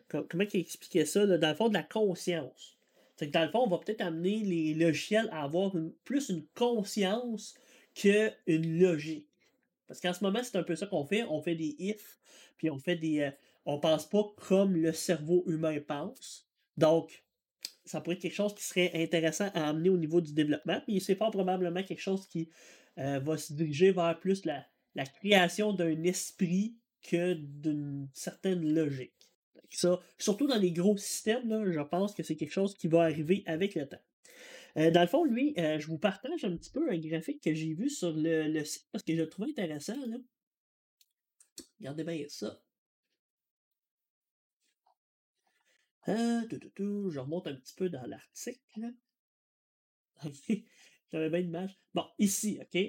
comment 0.09 0.45
il 0.53 0.61
expliquait 0.61 1.05
ça? 1.05 1.27
dans 1.27 1.49
le 1.49 1.55
fond, 1.55 1.69
de 1.69 1.75
la 1.75 1.83
conscience. 1.83 2.79
C'est 3.23 3.29
que 3.29 3.35
dans 3.35 3.45
le 3.45 3.50
fond, 3.50 3.61
on 3.61 3.69
va 3.69 3.79
peut-être 3.79 4.00
amener 4.00 4.41
les 4.41 4.75
logiciels 4.75 5.29
à 5.31 5.45
avoir 5.45 5.71
plus 6.02 6.29
une 6.29 6.45
conscience 6.57 7.55
qu'une 7.95 8.81
logique. 8.81 9.29
Parce 9.87 10.00
qu'en 10.00 10.12
ce 10.12 10.25
moment, 10.25 10.41
c'est 10.43 10.57
un 10.57 10.64
peu 10.64 10.75
ça 10.75 10.88
qu'on 10.88 11.05
fait. 11.05 11.23
On 11.31 11.41
fait 11.41 11.55
des 11.55 11.76
ifs, 11.79 12.19
puis 12.57 12.69
on 12.69 12.81
fait 12.81 12.97
des. 12.97 13.21
Euh, 13.21 13.31
on 13.64 13.79
pense 13.79 14.09
pas 14.09 14.25
comme 14.49 14.75
le 14.75 14.93
cerveau 14.93 15.45
humain 15.47 15.79
pense. 15.87 16.49
Donc, 16.76 17.23
ça 17.85 18.00
pourrait 18.00 18.17
être 18.17 18.23
quelque 18.23 18.35
chose 18.35 18.57
qui 18.57 18.64
serait 18.64 18.91
intéressant 18.93 19.50
à 19.55 19.69
amener 19.69 19.91
au 19.91 19.99
niveau 19.99 20.21
du 20.21 20.32
développement. 20.32 20.80
Puis 20.85 21.00
c'est 21.00 21.15
fort 21.15 21.30
probablement 21.30 21.85
quelque 21.85 22.02
chose 22.02 22.26
qui 22.26 22.49
euh, 22.99 23.21
va 23.21 23.39
se 23.39 23.52
diriger 23.52 23.93
vers 23.93 24.19
plus 24.19 24.45
la, 24.45 24.67
la 24.97 25.06
création 25.06 25.73
d'un 25.73 26.02
esprit 26.02 26.75
que 27.02 27.35
d'une 27.35 28.08
certaine 28.15 28.75
logique 28.75 29.22
surtout 30.19 30.47
dans 30.47 30.58
les 30.58 30.73
gros 30.73 30.97
systèmes, 30.97 31.71
je 31.73 31.80
pense 31.80 32.15
que 32.15 32.23
c'est 32.23 32.37
quelque 32.37 32.52
chose 32.52 32.75
qui 32.75 32.89
va 32.89 33.02
arriver 33.02 33.43
avec 33.47 33.75
le 33.75 33.89
temps. 33.89 34.00
Euh, 34.78 34.91
dans 34.91 35.02
le 35.02 35.06
fond, 35.06 35.25
lui, 35.25 35.54
euh, 35.58 35.78
je 35.78 35.87
vous 35.87 35.99
partage 35.99 36.45
un 36.45 36.56
petit 36.56 36.71
peu 36.71 36.91
un 36.91 36.99
graphique 36.99 37.43
que 37.43 37.54
j'ai 37.54 37.75
vu 37.75 37.91
sur 37.91 38.13
le, 38.15 38.65
site 38.65 38.89
parce 38.91 39.04
que 39.04 39.15
je 39.15 39.21
le 39.21 39.28
trouvais 39.28 39.50
intéressant. 39.50 39.97
Regardez 41.78 42.04
bien 42.04 42.25
ça. 42.28 42.63
Euh, 46.08 46.43
je 46.78 47.19
remonte 47.19 47.47
un 47.47 47.54
petit 47.54 47.75
peu 47.75 47.89
dans 47.89 48.04
l'article. 48.06 48.95
J'avais 51.13 51.28
bien 51.28 51.41
l'image. 51.41 51.78
Bon, 51.95 52.06
ici, 52.19 52.58
OK? 52.61 52.80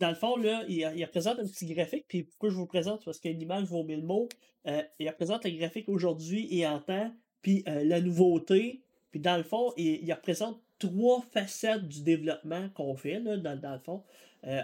Dans 0.00 0.08
le 0.08 0.14
fond, 0.14 0.36
là, 0.36 0.64
il, 0.66 0.90
il, 0.96 1.06
présente 1.08 1.38
un 1.38 1.46
petit 1.46 1.66
graphique, 1.66 2.06
puis 2.08 2.22
pourquoi 2.24 2.48
je 2.48 2.54
vous 2.54 2.62
le 2.62 2.68
présente, 2.68 3.04
parce 3.04 3.20
qu'une 3.20 3.40
image 3.40 3.64
vaut 3.64 3.84
mille 3.84 4.02
mots. 4.02 4.28
Euh, 4.66 4.82
il 4.98 5.12
présente 5.12 5.44
le 5.44 5.50
graphique 5.52 5.88
aujourd'hui 5.88 6.48
et 6.50 6.66
en 6.66 6.80
temps, 6.80 7.14
puis 7.42 7.62
euh, 7.68 7.84
la 7.84 8.00
nouveauté, 8.00 8.80
puis 9.10 9.20
dans 9.20 9.36
le 9.36 9.42
fond, 9.42 9.72
il, 9.76 10.02
il 10.02 10.12
représente 10.12 10.58
trois 10.78 11.20
facettes 11.20 11.86
du 11.86 12.02
développement 12.02 12.70
qu'on 12.70 12.96
fait, 12.96 13.20
dans, 13.20 13.72
le 13.72 13.78
fond. 13.78 14.02
Euh, 14.44 14.62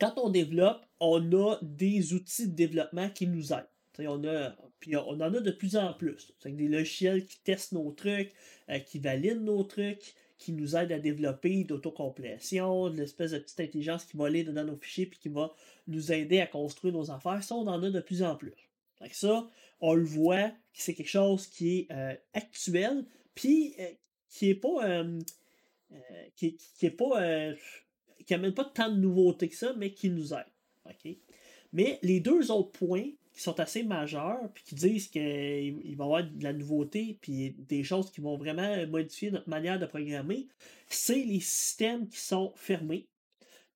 quand 0.00 0.14
on 0.16 0.30
développe, 0.30 0.84
on 1.00 1.32
a 1.32 1.58
des 1.60 2.14
outils 2.14 2.48
de 2.48 2.54
développement 2.54 3.10
qui 3.10 3.26
nous 3.26 3.52
aident. 3.52 3.68
on 3.98 4.24
a, 4.26 4.56
puis 4.80 4.96
on 4.96 5.20
en 5.20 5.34
a 5.34 5.40
de 5.40 5.50
plus 5.50 5.76
en 5.76 5.92
plus. 5.92 6.32
C'est 6.38 6.56
des 6.56 6.68
logiciels 6.68 7.26
qui 7.26 7.38
testent 7.40 7.72
nos 7.72 7.92
trucs, 7.92 8.32
qui 8.86 8.98
valident 8.98 9.44
nos 9.44 9.62
trucs, 9.64 10.14
qui 10.44 10.52
nous 10.52 10.76
aide 10.76 10.92
à 10.92 10.98
développer 10.98 11.64
d'autocomplétion, 11.64 12.90
de 12.90 12.98
l'espèce 12.98 13.30
de 13.30 13.38
petite 13.38 13.60
intelligence 13.60 14.04
qui 14.04 14.18
va 14.18 14.26
aller 14.26 14.44
dans 14.44 14.64
nos 14.64 14.76
fichiers 14.76 15.06
puis 15.06 15.18
qui 15.18 15.30
va 15.30 15.54
nous 15.88 16.12
aider 16.12 16.40
à 16.40 16.46
construire 16.46 16.92
nos 16.92 17.10
affaires. 17.10 17.42
Ça, 17.42 17.54
on 17.54 17.66
en 17.66 17.82
a 17.82 17.90
de 17.90 18.00
plus 18.00 18.22
en 18.22 18.36
plus. 18.36 18.52
Avec 19.00 19.14
ça, 19.14 19.48
on 19.80 19.94
le 19.94 20.04
voit 20.04 20.50
c'est 20.74 20.92
quelque 20.92 21.08
chose 21.08 21.46
qui 21.46 21.78
est 21.78 21.92
euh, 21.92 22.14
actuel, 22.34 23.06
puis 23.34 23.74
euh, 23.78 23.88
qui 24.28 24.50
est 24.50 24.54
pas. 24.54 24.86
Euh, 24.86 25.20
qui, 26.36 26.56
qui, 26.56 26.86
est 26.86 26.90
pas. 26.90 27.54
qui 28.26 28.36
pas 28.36 28.64
tant 28.64 28.90
de 28.90 28.98
nouveautés 28.98 29.48
que 29.48 29.54
ça, 29.54 29.72
mais 29.76 29.92
qui 29.92 30.10
nous 30.10 30.34
aide. 30.34 30.44
Mais 31.72 31.98
les 32.02 32.20
deux 32.20 32.50
autres 32.50 32.72
points 32.72 33.10
qui 33.34 33.42
sont 33.42 33.58
assez 33.58 33.82
majeurs, 33.82 34.48
puis 34.54 34.62
qui 34.62 34.74
disent 34.76 35.08
qu'il 35.08 35.96
va 35.96 36.04
y 36.04 36.06
avoir 36.06 36.24
de 36.24 36.44
la 36.44 36.52
nouveauté, 36.52 37.18
puis 37.20 37.56
des 37.58 37.82
choses 37.82 38.10
qui 38.12 38.20
vont 38.20 38.36
vraiment 38.36 38.86
modifier 38.86 39.32
notre 39.32 39.48
manière 39.48 39.78
de 39.78 39.86
programmer, 39.86 40.46
c'est 40.88 41.24
les 41.24 41.40
systèmes 41.40 42.06
qui 42.08 42.20
sont 42.20 42.52
fermés, 42.54 43.08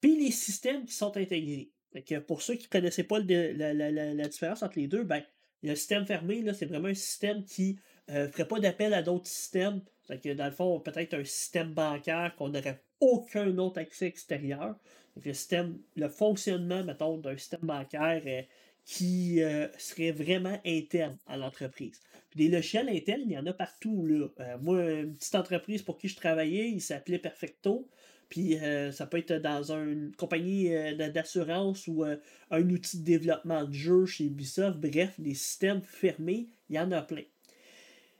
puis 0.00 0.16
les 0.16 0.30
systèmes 0.30 0.84
qui 0.84 0.94
sont 0.94 1.16
intégrés. 1.16 1.70
que 2.06 2.20
pour 2.20 2.42
ceux 2.42 2.54
qui 2.54 2.66
ne 2.66 2.70
connaissaient 2.70 3.02
pas 3.02 3.18
la, 3.18 4.28
différence 4.28 4.62
entre 4.62 4.78
les 4.78 4.86
deux, 4.86 5.02
ben, 5.02 5.22
le 5.64 5.74
système 5.74 6.06
fermé, 6.06 6.44
c'est 6.54 6.66
vraiment 6.66 6.88
un 6.88 6.94
système 6.94 7.44
qui 7.44 7.80
ne 8.08 8.14
euh, 8.14 8.28
ferait 8.28 8.46
pas 8.46 8.60
d'appel 8.60 8.94
à 8.94 9.02
d'autres 9.02 9.26
systèmes. 9.26 9.82
Dans 10.08 10.44
le 10.44 10.52
fond, 10.52 10.78
peut-être 10.78 11.14
un 11.14 11.24
système 11.24 11.72
bancaire 11.74 12.34
qu'on 12.36 12.48
n'aurait 12.48 12.80
aucun 13.00 13.58
autre 13.58 13.80
accès 13.80 14.06
extérieur. 14.06 14.76
le 15.22 15.32
système, 15.32 15.78
le 15.96 16.08
fonctionnement, 16.08 16.84
mettons, 16.84 17.18
d'un 17.18 17.36
système 17.36 17.60
bancaire 17.62 18.24
est 18.26 18.48
qui 18.88 19.42
euh, 19.42 19.68
serait 19.76 20.12
vraiment 20.12 20.58
interne 20.64 21.18
à 21.26 21.36
l'entreprise. 21.36 22.00
des 22.34 22.48
logiciels 22.48 22.88
internes, 22.88 23.20
il 23.26 23.32
y 23.32 23.38
en 23.38 23.44
a 23.44 23.52
partout. 23.52 24.06
Là. 24.06 24.28
Euh, 24.40 24.56
moi, 24.62 24.82
une 24.82 25.14
petite 25.14 25.34
entreprise 25.34 25.82
pour 25.82 25.98
qui 25.98 26.08
je 26.08 26.16
travaillais, 26.16 26.70
il 26.70 26.80
s'appelait 26.80 27.18
Perfecto. 27.18 27.86
Puis 28.30 28.56
euh, 28.56 28.90
ça 28.90 29.06
peut 29.06 29.18
être 29.18 29.34
dans 29.34 29.72
une 29.72 30.12
compagnie 30.16 30.70
d'assurance 30.96 31.86
ou 31.86 32.02
un 32.02 32.70
outil 32.70 33.00
de 33.00 33.04
développement 33.04 33.64
de 33.64 33.74
jeu 33.74 34.06
chez 34.06 34.24
Ubisoft. 34.24 34.78
Bref, 34.78 35.20
des 35.20 35.34
systèmes 35.34 35.82
fermés, 35.82 36.46
il 36.70 36.76
y 36.76 36.80
en 36.80 36.90
a 36.90 37.02
plein. 37.02 37.24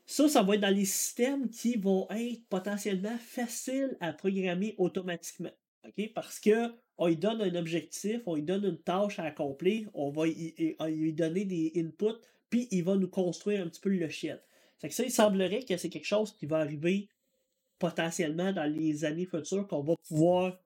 Ça, 0.05 0.29
ça 0.29 0.43
va 0.43 0.55
être 0.55 0.61
dans 0.61 0.75
les 0.75 0.85
systèmes 0.85 1.49
qui 1.49 1.79
vont 1.79 2.07
être 2.11 2.45
potentiellement 2.51 3.17
faciles 3.19 3.97
à 4.01 4.13
programmer 4.13 4.75
automatiquement. 4.77 5.53
Parce 6.15 6.39
que 6.39 6.75
on 6.99 7.07
lui 7.07 7.17
donne 7.17 7.41
un 7.41 7.55
objectif, 7.55 8.21
on 8.27 8.35
lui 8.35 8.43
donne 8.43 8.65
une 8.65 8.79
tâche 8.79 9.19
à 9.19 9.25
accomplir, 9.25 9.89
on 9.95 10.11
va 10.11 10.27
lui 10.27 11.13
donner 11.13 11.45
des 11.45 11.73
inputs, 11.77 12.19
puis 12.51 12.69
il 12.71 12.85
va 12.85 12.97
nous 12.97 13.09
construire 13.09 13.63
un 13.63 13.69
petit 13.69 13.81
peu 13.81 13.89
le 13.89 13.99
logiciel. 13.99 14.41
que 14.83 14.91
ça, 14.91 15.05
il 15.05 15.13
semblerait 15.13 15.63
que 15.63 15.77
c'est 15.77 15.91
quelque 15.91 16.07
chose 16.07 16.33
qui 16.33 16.47
va 16.47 16.59
arriver 16.59 17.09
potentiellement 17.79 18.53
dans 18.53 18.65
les 18.65 19.05
années 19.05 19.27
futures 19.27 19.67
qu'on 19.69 19.83
va 19.83 19.95
pouvoir 20.09 20.59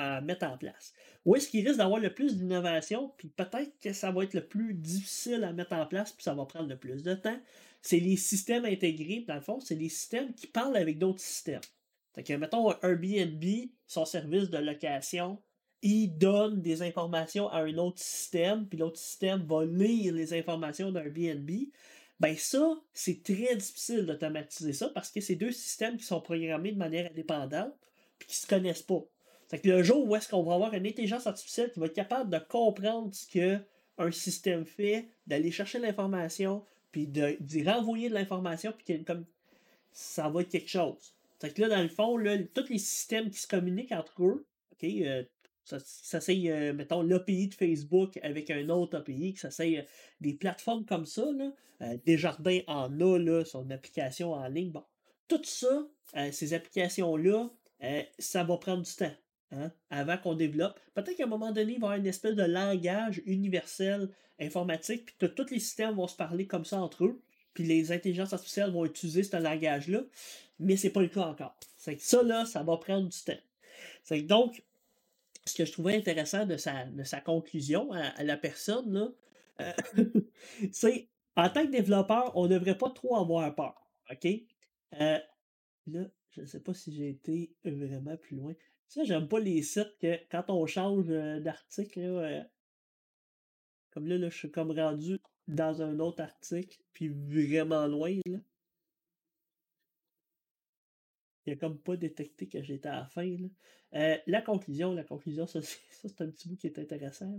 euh, 0.00 0.20
mettre 0.20 0.46
en 0.46 0.58
place. 0.58 0.92
Où 1.24 1.36
est-ce 1.36 1.48
qu'il 1.48 1.66
risque 1.66 1.78
d'avoir 1.78 2.00
le 2.00 2.12
plus 2.12 2.36
d'innovation, 2.36 3.12
puis 3.16 3.28
peut-être 3.28 3.78
que 3.80 3.92
ça 3.92 4.10
va 4.10 4.24
être 4.24 4.34
le 4.34 4.44
plus 4.44 4.74
difficile 4.74 5.44
à 5.44 5.52
mettre 5.52 5.72
en 5.72 5.86
place, 5.86 6.12
puis 6.12 6.24
ça 6.24 6.34
va 6.34 6.44
prendre 6.44 6.68
le 6.68 6.76
plus 6.76 7.04
de 7.04 7.14
temps, 7.14 7.38
c'est 7.80 8.00
les 8.00 8.16
systèmes 8.16 8.64
intégrés, 8.64 9.24
dans 9.28 9.36
le 9.36 9.40
fond, 9.40 9.60
c'est 9.60 9.76
les 9.76 9.88
systèmes 9.88 10.34
qui 10.34 10.48
parlent 10.48 10.76
avec 10.76 10.98
d'autres 10.98 11.20
systèmes. 11.20 11.60
Fait 12.14 12.24
que, 12.24 12.32
mettons, 12.32 12.72
Airbnb, 12.82 13.44
son 13.86 14.04
service 14.04 14.50
de 14.50 14.58
location, 14.58 15.38
il 15.82 16.08
donne 16.16 16.60
des 16.62 16.82
informations 16.82 17.48
à 17.48 17.60
un 17.60 17.76
autre 17.78 18.00
système, 18.00 18.66
puis 18.66 18.78
l'autre 18.78 18.98
système 18.98 19.42
va 19.46 19.64
lire 19.64 20.14
les 20.14 20.32
informations 20.34 20.90
d'Airbnb. 20.90 21.50
Ben 22.18 22.36
ça, 22.36 22.76
c'est 22.94 23.22
très 23.22 23.54
difficile 23.56 24.06
d'automatiser 24.06 24.72
ça 24.72 24.88
parce 24.88 25.10
que 25.10 25.20
c'est 25.20 25.34
deux 25.34 25.52
systèmes 25.52 25.98
qui 25.98 26.04
sont 26.04 26.20
programmés 26.20 26.72
de 26.72 26.78
manière 26.78 27.10
indépendante 27.10 27.74
puis 28.18 28.28
qui 28.28 28.36
se 28.36 28.46
connaissent 28.46 28.82
pas. 28.82 29.04
C'est 29.48 29.60
que 29.60 29.68
le 29.68 29.82
jour 29.82 30.08
où 30.08 30.16
est-ce 30.16 30.28
qu'on 30.28 30.42
va 30.42 30.54
avoir 30.54 30.74
une 30.74 30.86
intelligence 30.86 31.26
artificielle 31.26 31.70
qui 31.72 31.78
va 31.78 31.86
être 31.86 31.94
capable 31.94 32.30
de 32.30 32.38
comprendre 32.38 33.14
ce 33.14 33.26
que 33.26 33.60
un 33.98 34.10
système 34.10 34.64
fait, 34.64 35.08
d'aller 35.26 35.50
chercher 35.50 35.78
l'information, 35.78 36.64
puis 36.92 37.06
d'y 37.06 37.62
renvoyer 37.68 38.08
de 38.08 38.14
l'information, 38.14 38.72
puis 38.76 39.04
comme 39.04 39.24
ça 39.92 40.28
va 40.28 40.42
être 40.42 40.50
quelque 40.50 40.70
chose. 40.70 41.14
C'est 41.38 41.54
que 41.54 41.62
là, 41.62 41.68
dans 41.68 41.82
le 41.82 41.88
fond, 41.88 42.18
tous 42.54 42.68
les 42.68 42.78
systèmes 42.78 43.30
qui 43.30 43.38
se 43.38 43.46
communiquent 43.46 43.92
entre 43.92 44.22
eux, 44.22 44.46
OK, 44.72 44.84
euh, 44.84 45.22
ça, 45.66 45.78
ça 45.80 46.20
c'est, 46.20 46.40
euh, 46.46 46.72
mettons, 46.72 47.02
l'API 47.02 47.48
de 47.48 47.54
Facebook 47.54 48.18
avec 48.22 48.50
un 48.50 48.68
autre 48.68 48.98
API, 48.98 49.34
que 49.34 49.40
ça 49.40 49.50
c'est 49.50 49.78
euh, 49.78 49.82
des 50.20 50.32
plateformes 50.32 50.84
comme 50.86 51.04
ça, 51.04 51.26
là, 51.32 51.52
euh, 51.82 51.96
Desjardins 52.06 52.60
en 52.68 53.00
a, 53.00 53.18
là, 53.18 53.44
son 53.44 53.68
application 53.70 54.32
en 54.32 54.46
ligne. 54.46 54.70
Bon, 54.70 54.84
tout 55.28 55.42
ça, 55.42 55.86
ces 56.30 56.54
applications-là, 56.54 57.50
ça 58.18 58.44
va 58.44 58.56
prendre 58.56 58.84
du 58.84 58.94
temps. 58.94 59.12
Hein, 59.52 59.70
avant 59.90 60.18
qu'on 60.18 60.34
développe. 60.34 60.80
Peut-être 60.94 61.16
qu'à 61.16 61.22
un 61.22 61.28
moment 61.28 61.52
donné, 61.52 61.74
il 61.74 61.80
va 61.80 61.86
y 61.86 61.90
avoir 61.90 61.94
une 61.98 62.06
espèce 62.06 62.34
de 62.34 62.42
langage 62.42 63.22
universel 63.26 64.08
informatique, 64.40 65.06
puis 65.06 65.14
que 65.20 65.26
tous 65.26 65.50
les 65.50 65.60
systèmes 65.60 65.94
vont 65.94 66.08
se 66.08 66.16
parler 66.16 66.48
comme 66.48 66.64
ça 66.64 66.80
entre 66.80 67.04
eux, 67.04 67.22
puis 67.54 67.62
les 67.62 67.92
intelligences 67.92 68.32
artificielles 68.32 68.72
vont 68.72 68.84
utiliser 68.84 69.22
ce 69.22 69.36
langage-là, 69.36 70.02
mais 70.58 70.76
c'est 70.76 70.90
pas 70.90 71.00
le 71.00 71.08
cas 71.08 71.26
encore. 71.26 71.56
C'est 71.76 71.96
que 71.96 72.02
ça, 72.02 72.22
là, 72.24 72.44
ça 72.44 72.64
va 72.64 72.76
prendre 72.76 73.08
du 73.08 73.18
temps. 73.18 73.38
C'est 74.02 74.22
donc, 74.22 74.62
ce 75.46 75.54
que 75.54 75.64
je 75.64 75.72
trouvais 75.72 75.96
intéressant 75.96 76.46
de 76.46 76.56
sa, 76.56 76.84
de 76.84 77.02
sa 77.04 77.20
conclusion 77.20 77.92
à, 77.92 78.22
la 78.24 78.36
personne, 78.36 78.92
là, 78.92 79.08
euh, 79.60 79.72
c'est 80.72 81.08
en 81.36 81.50
tant 81.50 81.66
que 81.66 81.70
développeur, 81.70 82.36
on 82.36 82.44
ne 82.44 82.48
devrait 82.48 82.78
pas 82.78 82.90
trop 82.90 83.16
avoir 83.16 83.54
peur. 83.54 83.74
OK? 84.10 84.26
Euh, 85.00 85.18
là, 85.86 86.04
je 86.30 86.40
ne 86.40 86.46
sais 86.46 86.60
pas 86.60 86.74
si 86.74 86.94
j'ai 86.94 87.10
été 87.10 87.54
vraiment 87.64 88.16
plus 88.16 88.36
loin. 88.36 88.54
Ça, 88.88 89.04
j'aime 89.04 89.28
pas 89.28 89.40
les 89.40 89.62
sites 89.62 89.96
que 90.00 90.18
quand 90.30 90.44
on 90.48 90.66
change 90.66 91.06
euh, 91.10 91.40
d'article, 91.40 92.00
euh, 92.00 92.42
comme 93.90 94.06
là, 94.06 94.16
là, 94.16 94.30
je 94.30 94.36
suis 94.36 94.50
comme 94.50 94.70
rendu 94.70 95.18
dans 95.48 95.82
un 95.82 95.98
autre 95.98 96.22
article, 96.22 96.78
puis 96.92 97.08
vraiment 97.08 97.86
loin, 97.86 98.16
là. 98.26 98.38
Il 101.46 101.52
a 101.52 101.56
comme 101.56 101.78
pas 101.78 101.96
détecté 101.96 102.48
que 102.48 102.62
j'étais 102.62 102.88
à 102.88 103.00
la 103.00 103.06
fin, 103.06 103.24
là. 103.24 103.48
Euh, 103.94 104.18
la 104.26 104.42
conclusion, 104.42 104.92
la 104.92 105.04
conclusion, 105.04 105.46
ça, 105.46 105.60
c'est 105.62 106.20
un 106.20 106.30
petit 106.30 106.48
bout 106.48 106.56
qui 106.56 106.66
est 106.66 106.78
intéressant. 106.78 107.38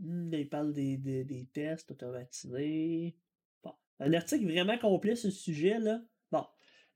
Hmm, 0.00 0.32
il 0.32 0.48
parle 0.48 0.72
des, 0.72 0.96
des, 0.96 1.24
des 1.24 1.46
tests 1.52 1.90
automatisés. 1.90 3.14
Bon. 3.62 3.72
Un 3.98 4.12
article 4.14 4.46
vraiment 4.46 4.78
complet 4.78 5.14
sur 5.14 5.30
ce 5.30 5.38
sujet, 5.38 5.78
là. 5.78 6.02
Bon. 6.32 6.44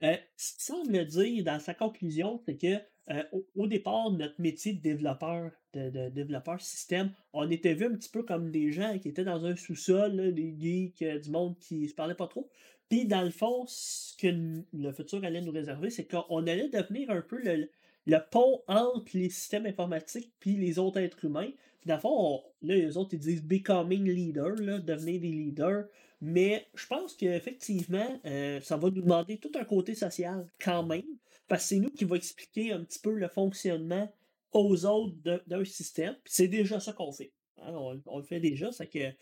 Euh, 0.03 0.17
ce 0.37 0.55
qu'il 0.55 0.62
semble 0.62 1.07
dire 1.07 1.45
dans 1.45 1.61
sa 1.61 1.75
conclusion, 1.75 2.40
c'est 2.47 2.57
que 2.57 2.83
euh, 3.11 3.23
au, 3.55 3.67
départ, 3.67 4.11
notre 4.11 4.40
métier 4.40 4.73
de 4.73 4.81
développeur, 4.81 5.53
de, 5.75 6.09
développeur 6.09 6.61
système, 6.61 7.12
on 7.35 7.51
était 7.51 7.75
vu 7.75 7.85
un 7.85 7.95
petit 7.95 8.09
peu 8.09 8.23
comme 8.23 8.51
des 8.51 8.73
gens 8.73 8.99
qui 8.99 9.09
étaient 9.09 9.25
dans 9.25 9.45
un 9.45 9.55
sous-sol, 9.55 10.33
des 10.33 10.57
geeks, 10.59 11.03
euh, 11.03 11.19
du 11.19 11.31
monde 11.31 11.59
qui 11.59 11.87
se 11.88 11.95
parlait 11.95 12.14
pas 12.14 12.29
trop. 12.29 12.51
Puis 12.88 13.07
dans 13.07 13.23
le 13.23 13.31
fond, 13.31 13.64
ce 13.66 14.16
que 14.16 14.29
le 14.73 14.92
futur 14.92 15.25
allait 15.25 15.40
nous 15.40 15.53
réserver, 15.53 15.90
c'est 15.90 16.07
qu'on 16.07 16.47
allait 16.47 16.68
devenir 16.68 17.11
un 17.11 17.23
peu 17.23 17.38
le, 17.42 17.68
le 18.07 18.18
pont 18.31 18.62
entre 18.68 19.16
les 19.16 19.31
systèmes 19.31 19.66
informatiques 19.66 20.33
puis 20.40 20.57
les 20.57 20.79
autres 20.79 21.01
êtres 21.01 21.25
humains. 21.25 21.51
Dans 21.87 21.94
le 21.94 22.01
fond, 22.01 22.42
là, 22.62 22.75
les 22.75 22.97
autres, 22.97 23.14
ils 23.14 23.18
disent 23.18 23.42
becoming 23.42 24.05
leader, 24.05 24.55
là, 24.57 24.79
devenir 24.79 25.20
des 25.20 25.29
leaders. 25.29 25.85
Mais 26.20 26.66
je 26.75 26.87
pense 26.87 27.14
qu'effectivement, 27.14 28.20
euh, 28.25 28.61
ça 28.61 28.77
va 28.77 28.88
nous 28.90 29.03
demander 29.03 29.37
tout 29.37 29.53
un 29.57 29.64
côté 29.64 29.94
social 29.94 30.47
quand 30.59 30.83
même, 30.83 31.05
parce 31.49 31.64
que 31.64 31.68
c'est 31.68 31.79
nous 31.81 31.90
qui 31.90 32.05
va 32.05 32.16
expliquer 32.16 32.73
un 32.73 32.83
petit 32.83 32.99
peu 32.99 33.12
le 33.12 33.29
fonctionnement 33.29 34.11
aux 34.53 34.87
autres 34.87 35.14
d'un 35.47 35.64
système. 35.64 36.16
C'est 36.25 36.49
déjà 36.49 36.81
ça 36.81 36.92
qu'on 36.92 37.12
fait. 37.12 37.33
Hein, 37.61 37.75
on, 38.07 38.18
le 38.18 38.25
fait 38.25 38.40
déjà, 38.40 38.73
c'est 38.73 38.87
que 38.87 39.12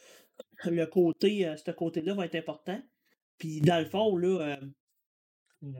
le 0.71 0.85
côté, 0.87 1.47
euh, 1.47 1.57
ce 1.57 1.71
côté-là 1.71 2.15
va 2.15 2.27
être 2.27 2.37
important. 2.37 2.81
Puis 3.43 3.61
dans 3.61 3.81
le 3.81 3.87
fond, 3.87 4.17
là, 4.17 4.57
euh, 5.63 5.73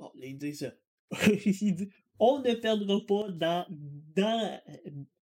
bon, 0.00 0.10
ils 0.16 0.36
disent, 0.36 0.74
on 2.18 2.40
ne 2.40 2.54
perdra 2.54 2.98
pas 3.06 3.28
dans, 3.30 3.64
dans 4.16 4.60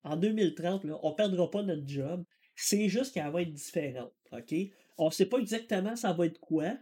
en 0.03 0.17
2030, 0.17 0.85
là, 0.85 0.99
on 1.03 1.11
ne 1.11 1.15
perdra 1.15 1.51
pas 1.51 1.63
notre 1.63 1.87
job. 1.87 2.25
C'est 2.57 2.89
juste 2.89 3.13
qu'elle 3.13 3.31
va 3.31 3.43
être 3.43 3.53
différente. 3.53 4.15
OK? 4.33 4.55
On 4.97 5.07
ne 5.07 5.11
sait 5.11 5.27
pas 5.27 5.37
exactement 5.37 5.97
ça 5.97 6.15
va 6.15 6.25
être 6.25 6.41
quoi. 6.41 6.79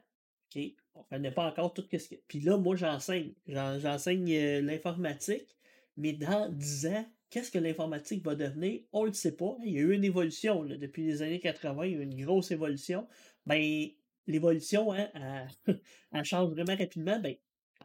OK? 0.54 0.62
On 0.94 1.00
ne 1.00 1.04
connaît 1.10 1.32
pas 1.32 1.48
encore 1.48 1.74
tout 1.74 1.84
ce 1.90 2.08
que. 2.08 2.14
Puis 2.28 2.38
là, 2.38 2.56
moi, 2.56 2.76
j'enseigne. 2.76 3.34
J'enseigne 3.48 4.32
euh, 4.32 4.60
l'informatique. 4.60 5.56
Mais 5.96 6.12
dans 6.12 6.48
10 6.50 6.86
ans, 6.86 7.06
qu'est-ce 7.30 7.50
que 7.50 7.58
l'informatique 7.58 8.24
va 8.24 8.36
devenir? 8.36 8.82
On 8.92 9.02
ne 9.02 9.08
le 9.08 9.12
sait 9.14 9.34
pas. 9.34 9.56
Il 9.64 9.72
y 9.72 9.78
a 9.78 9.80
eu 9.80 9.92
une 9.92 10.04
évolution. 10.04 10.64
depuis 10.64 11.04
les 11.04 11.22
années 11.22 11.40
80, 11.40 11.84
il 11.84 11.92
y 11.92 11.94
a 11.96 11.98
eu 11.98 12.02
une 12.02 12.24
grosse 12.24 12.52
évolution. 12.52 13.08
Ben, 13.44 13.90
l'évolution, 14.28 14.92
hein, 14.92 15.08
elle, 16.12 16.24
change 16.24 16.50
vraiment 16.50 16.76
rapidement. 16.76 17.18
Ben, 17.18 17.34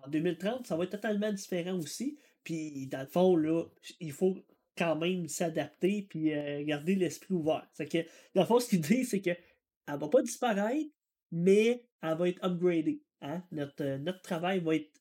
en 0.04 0.10
2030, 0.10 0.68
ça 0.68 0.76
va 0.76 0.84
être 0.84 0.92
totalement 0.92 1.32
différent 1.32 1.78
aussi. 1.80 2.18
Puis, 2.44 2.88
dans 2.88 3.02
le 3.02 3.08
fond, 3.08 3.36
là, 3.36 3.64
il 4.00 4.12
faut 4.12 4.38
quand 4.78 4.96
même 4.96 5.28
s'adapter 5.28 6.08
puis 6.10 6.34
euh, 6.34 6.64
garder 6.64 6.96
l'esprit 6.96 7.34
ouvert. 7.34 7.68
C'est 7.74 7.88
que, 7.88 8.00
dans 8.36 8.42
le 8.42 8.48
fond, 8.48 8.60
ce 8.60 8.76
dit, 8.76 9.06
c'est 9.06 9.22
que 9.22 9.32
elle 9.32 10.00
va 10.00 10.08
pas 10.08 10.22
disparaître, 10.22 10.90
mais 11.32 11.86
elle 12.02 12.18
va 12.18 12.30
être 12.30 12.44
upgradée. 12.44 13.02
Hein? 13.22 13.44
Notre, 13.52 13.84
euh, 13.84 13.98
notre 13.98 14.22
travail 14.22 14.60
va 14.60 14.76
être 14.76 14.92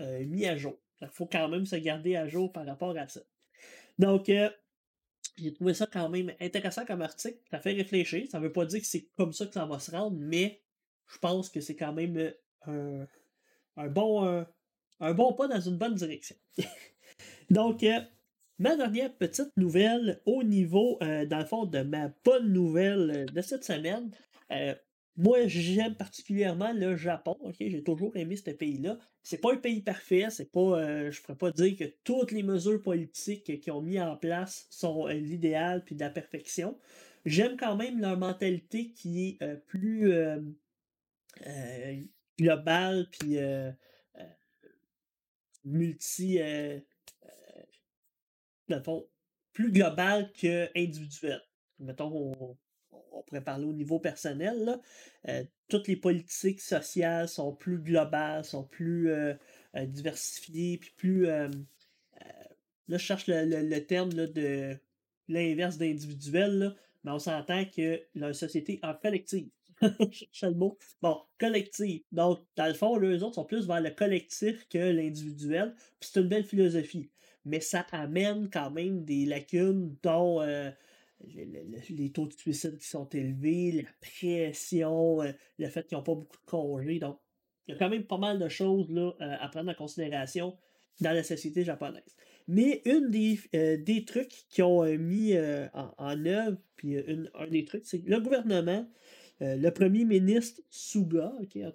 euh, 0.00 0.24
mis 0.26 0.46
à 0.46 0.56
jour. 0.56 0.78
Il 1.00 1.08
faut 1.08 1.26
quand 1.26 1.48
même 1.48 1.64
se 1.64 1.76
garder 1.76 2.16
à 2.16 2.28
jour 2.28 2.52
par 2.52 2.66
rapport 2.66 2.96
à 2.96 3.08
ça. 3.08 3.20
Donc, 3.98 4.30
j'ai 5.36 5.52
trouvé 5.54 5.72
ça 5.72 5.86
quand 5.86 6.08
même 6.10 6.32
intéressant 6.40 6.84
comme 6.84 7.00
article. 7.00 7.38
Ça 7.50 7.58
fait 7.58 7.72
réfléchir. 7.72 8.26
Ça 8.30 8.38
ne 8.38 8.44
veut 8.44 8.52
pas 8.52 8.66
dire 8.66 8.80
que 8.80 8.86
c'est 8.86 9.08
comme 9.16 9.32
ça 9.32 9.46
que 9.46 9.54
ça 9.54 9.64
va 9.64 9.78
se 9.78 9.90
rendre, 9.90 10.16
mais 10.18 10.62
je 11.12 11.18
pense 11.18 11.50
que 11.50 11.60
c'est 11.60 11.76
quand 11.76 11.92
même 11.92 12.32
un, 12.66 13.06
un 13.76 13.88
bon, 13.88 14.44
un 15.00 15.14
bon 15.14 15.32
pas 15.32 15.48
dans 15.48 15.60
une 15.60 15.76
bonne 15.76 15.94
direction. 15.94 16.36
Donc, 17.50 17.84
Ma 18.60 18.76
dernière 18.76 19.10
petite 19.14 19.56
nouvelle 19.56 20.20
au 20.26 20.42
niveau, 20.42 20.98
euh, 21.02 21.24
dans 21.24 21.38
le 21.38 21.46
fond, 21.46 21.64
de 21.64 21.80
ma 21.80 22.12
bonne 22.22 22.52
nouvelle 22.52 23.10
euh, 23.10 23.24
de 23.24 23.40
cette 23.40 23.64
semaine. 23.64 24.10
Euh, 24.52 24.74
moi, 25.16 25.46
j'aime 25.46 25.94
particulièrement 25.94 26.74
le 26.74 26.94
Japon. 26.94 27.38
J'ai 27.58 27.82
toujours 27.82 28.14
aimé 28.18 28.36
ce 28.36 28.50
pays-là. 28.50 28.98
C'est 29.22 29.40
pas 29.40 29.54
un 29.54 29.56
pays 29.56 29.80
parfait. 29.80 30.26
C'est 30.28 30.52
pas, 30.52 31.10
je 31.10 31.18
ne 31.18 31.22
pourrais 31.22 31.38
pas 31.38 31.52
dire 31.52 31.74
que 31.74 31.84
toutes 32.04 32.32
les 32.32 32.42
mesures 32.42 32.82
politiques 32.82 33.60
qu'ils 33.62 33.72
ont 33.72 33.80
mis 33.80 33.98
en 33.98 34.14
place 34.14 34.66
sont 34.68 35.06
l'idéal 35.06 35.82
puis 35.82 35.94
de 35.94 36.00
la 36.00 36.10
perfection. 36.10 36.78
J'aime 37.24 37.56
quand 37.56 37.76
même 37.76 37.98
leur 37.98 38.18
mentalité 38.18 38.92
qui 38.92 39.38
est 39.40 39.56
plus 39.66 40.12
globale 42.38 43.08
puis 43.10 43.38
multi 45.64 46.38
fond, 48.84 49.06
plus 49.52 49.72
global 49.72 50.30
que 50.32 50.68
individuel. 50.76 51.40
Mettons, 51.80 52.56
on, 53.12 53.22
pourrait 53.26 53.44
parler 53.44 53.64
au 53.64 53.72
niveau 53.72 53.98
personnel. 53.98 54.80
Euh, 55.28 55.44
toutes 55.68 55.88
les 55.88 55.96
politiques 55.96 56.60
sociales 56.60 57.28
sont 57.28 57.54
plus 57.54 57.78
globales, 57.78 58.44
sont 58.44 58.64
plus 58.64 59.10
euh, 59.10 59.34
euh, 59.76 59.86
diversifiées, 59.86 60.78
puis 60.78 60.92
plus. 60.96 61.26
là, 61.26 61.48
je 62.88 62.96
cherche 62.96 63.26
le, 63.26 63.78
terme 63.80 64.12
là, 64.14 64.26
de 64.26 64.76
l'inverse 65.28 65.78
d'individuel, 65.78 66.74
mais 67.04 67.12
on 67.12 67.18
s'entend 67.18 67.64
que 67.64 68.02
la 68.14 68.32
société 68.32 68.80
en 68.82 68.94
collective. 68.94 69.48
le 70.42 70.54
mot. 70.54 70.78
Bon, 71.02 71.20
collective. 71.38 72.02
Donc, 72.12 72.40
dans 72.56 72.66
le 72.66 72.74
fond, 72.74 72.98
les 72.98 73.22
autres 73.22 73.36
sont 73.36 73.44
plus 73.44 73.66
vers 73.66 73.80
le 73.80 73.90
collectif 73.90 74.68
que 74.68 74.78
l'individuel. 74.78 75.74
Puis 75.98 76.10
c'est 76.12 76.20
une 76.20 76.28
belle 76.28 76.44
philosophie 76.44 77.10
mais 77.44 77.60
ça 77.60 77.86
amène 77.92 78.48
quand 78.50 78.70
même 78.70 79.04
des 79.04 79.26
lacunes 79.26 79.96
dont 80.02 80.40
euh, 80.42 80.70
les 81.24 82.12
taux 82.12 82.26
de 82.26 82.32
suicide 82.32 82.78
qui 82.78 82.86
sont 82.86 83.08
élevés, 83.10 83.72
la 83.72 83.88
pression, 84.00 85.22
euh, 85.22 85.32
le 85.58 85.68
fait 85.68 85.86
qu'ils 85.86 85.96
n'ont 85.96 86.04
pas 86.04 86.14
beaucoup 86.14 86.36
de 86.36 86.50
congés. 86.50 86.98
Donc, 86.98 87.18
il 87.66 87.72
y 87.72 87.74
a 87.74 87.78
quand 87.78 87.88
même 87.90 88.04
pas 88.04 88.18
mal 88.18 88.38
de 88.38 88.48
choses 88.48 88.90
là, 88.90 89.12
euh, 89.20 89.36
à 89.40 89.48
prendre 89.48 89.70
en 89.70 89.74
considération 89.74 90.56
dans 91.00 91.12
la 91.12 91.22
société 91.22 91.64
japonaise. 91.64 92.16
Mais 92.46 92.82
une 92.84 93.10
des, 93.10 93.38
des 93.78 94.04
trucs 94.04 94.44
qui 94.48 94.60
ont 94.60 94.84
mis 94.98 95.34
en, 95.72 96.26
œuvre, 96.26 96.58
puis 96.74 96.96
un 96.98 97.46
des 97.46 97.64
trucs, 97.64 97.86
c'est 97.86 98.00
que 98.00 98.10
le 98.10 98.20
gouvernement 98.20 98.86
le 99.40 99.70
premier 99.70 100.04
ministre 100.04 100.60
Suga, 100.68 101.32
il 101.54 101.72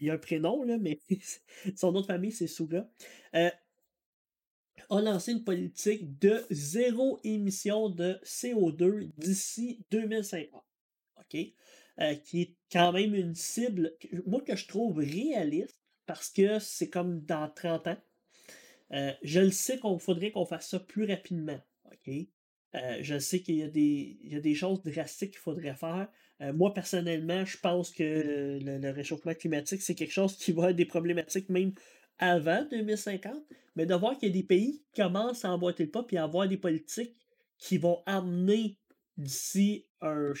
y, 0.00 0.10
a 0.10 0.12
un 0.12 0.18
prénom, 0.18 0.62
là, 0.64 0.78
mais 0.78 0.98
son 1.76 1.92
nom 1.92 2.00
de 2.00 2.06
famille, 2.06 2.32
c'est 2.32 2.48
Suga, 2.48 2.90
a 3.32 3.50
lancé 4.90 5.32
une 5.32 5.44
politique 5.44 6.18
de 6.18 6.44
zéro 6.50 7.20
émission 7.24 7.88
de 7.88 8.18
CO2 8.24 9.10
d'ici 9.16 9.84
2050. 9.90 10.62
OK? 11.20 11.52
qui 12.24 12.42
est 12.42 12.56
quand 12.72 12.92
même 12.92 13.14
une 13.14 13.36
cible, 13.36 13.96
moi, 14.26 14.40
que 14.40 14.56
je 14.56 14.66
trouve 14.66 14.98
réaliste, 14.98 15.78
parce 16.06 16.28
que 16.28 16.58
c'est 16.58 16.90
comme 16.90 17.20
dans 17.20 17.48
30 17.48 17.86
ans. 17.86 17.96
je 18.90 19.40
le 19.40 19.50
sais 19.50 19.78
qu'on 19.78 19.98
faudrait 19.98 20.32
qu'on 20.32 20.44
fasse 20.44 20.70
ça 20.70 20.80
plus 20.80 21.04
rapidement. 21.04 21.60
OK? 21.86 22.12
Euh, 22.74 22.98
je 23.02 23.18
sais 23.18 23.40
qu'il 23.40 23.54
y, 23.54 24.28
y 24.28 24.36
a 24.36 24.40
des 24.40 24.54
choses 24.54 24.82
drastiques 24.82 25.32
qu'il 25.32 25.40
faudrait 25.40 25.76
faire. 25.76 26.08
Euh, 26.44 26.52
moi, 26.52 26.74
personnellement, 26.74 27.44
je 27.44 27.56
pense 27.58 27.90
que 27.90 28.58
le, 28.62 28.90
réchauffement 28.90 29.34
climatique, 29.34 29.82
c'est 29.82 29.94
quelque 29.94 30.12
chose 30.12 30.36
qui 30.36 30.52
va 30.52 30.70
être 30.70 30.76
des 30.76 30.84
problématiques 30.84 31.48
même 31.48 31.72
avant 32.18 32.64
2050. 32.70 33.34
Mais 33.76 33.86
de 33.86 33.94
voir 33.94 34.18
qu'il 34.18 34.28
y 34.28 34.30
a 34.30 34.34
des 34.34 34.46
pays 34.46 34.84
qui 34.92 35.02
commencent 35.02 35.44
à 35.44 35.50
emboîter 35.50 35.84
le 35.84 35.90
pas 35.90 36.04
et 36.10 36.16
à 36.16 36.24
avoir 36.24 36.48
des 36.48 36.56
politiques 36.56 37.14
qui 37.58 37.78
vont 37.78 38.02
amener 38.06 38.78
d'ici 39.16 39.86
un, 40.00 40.32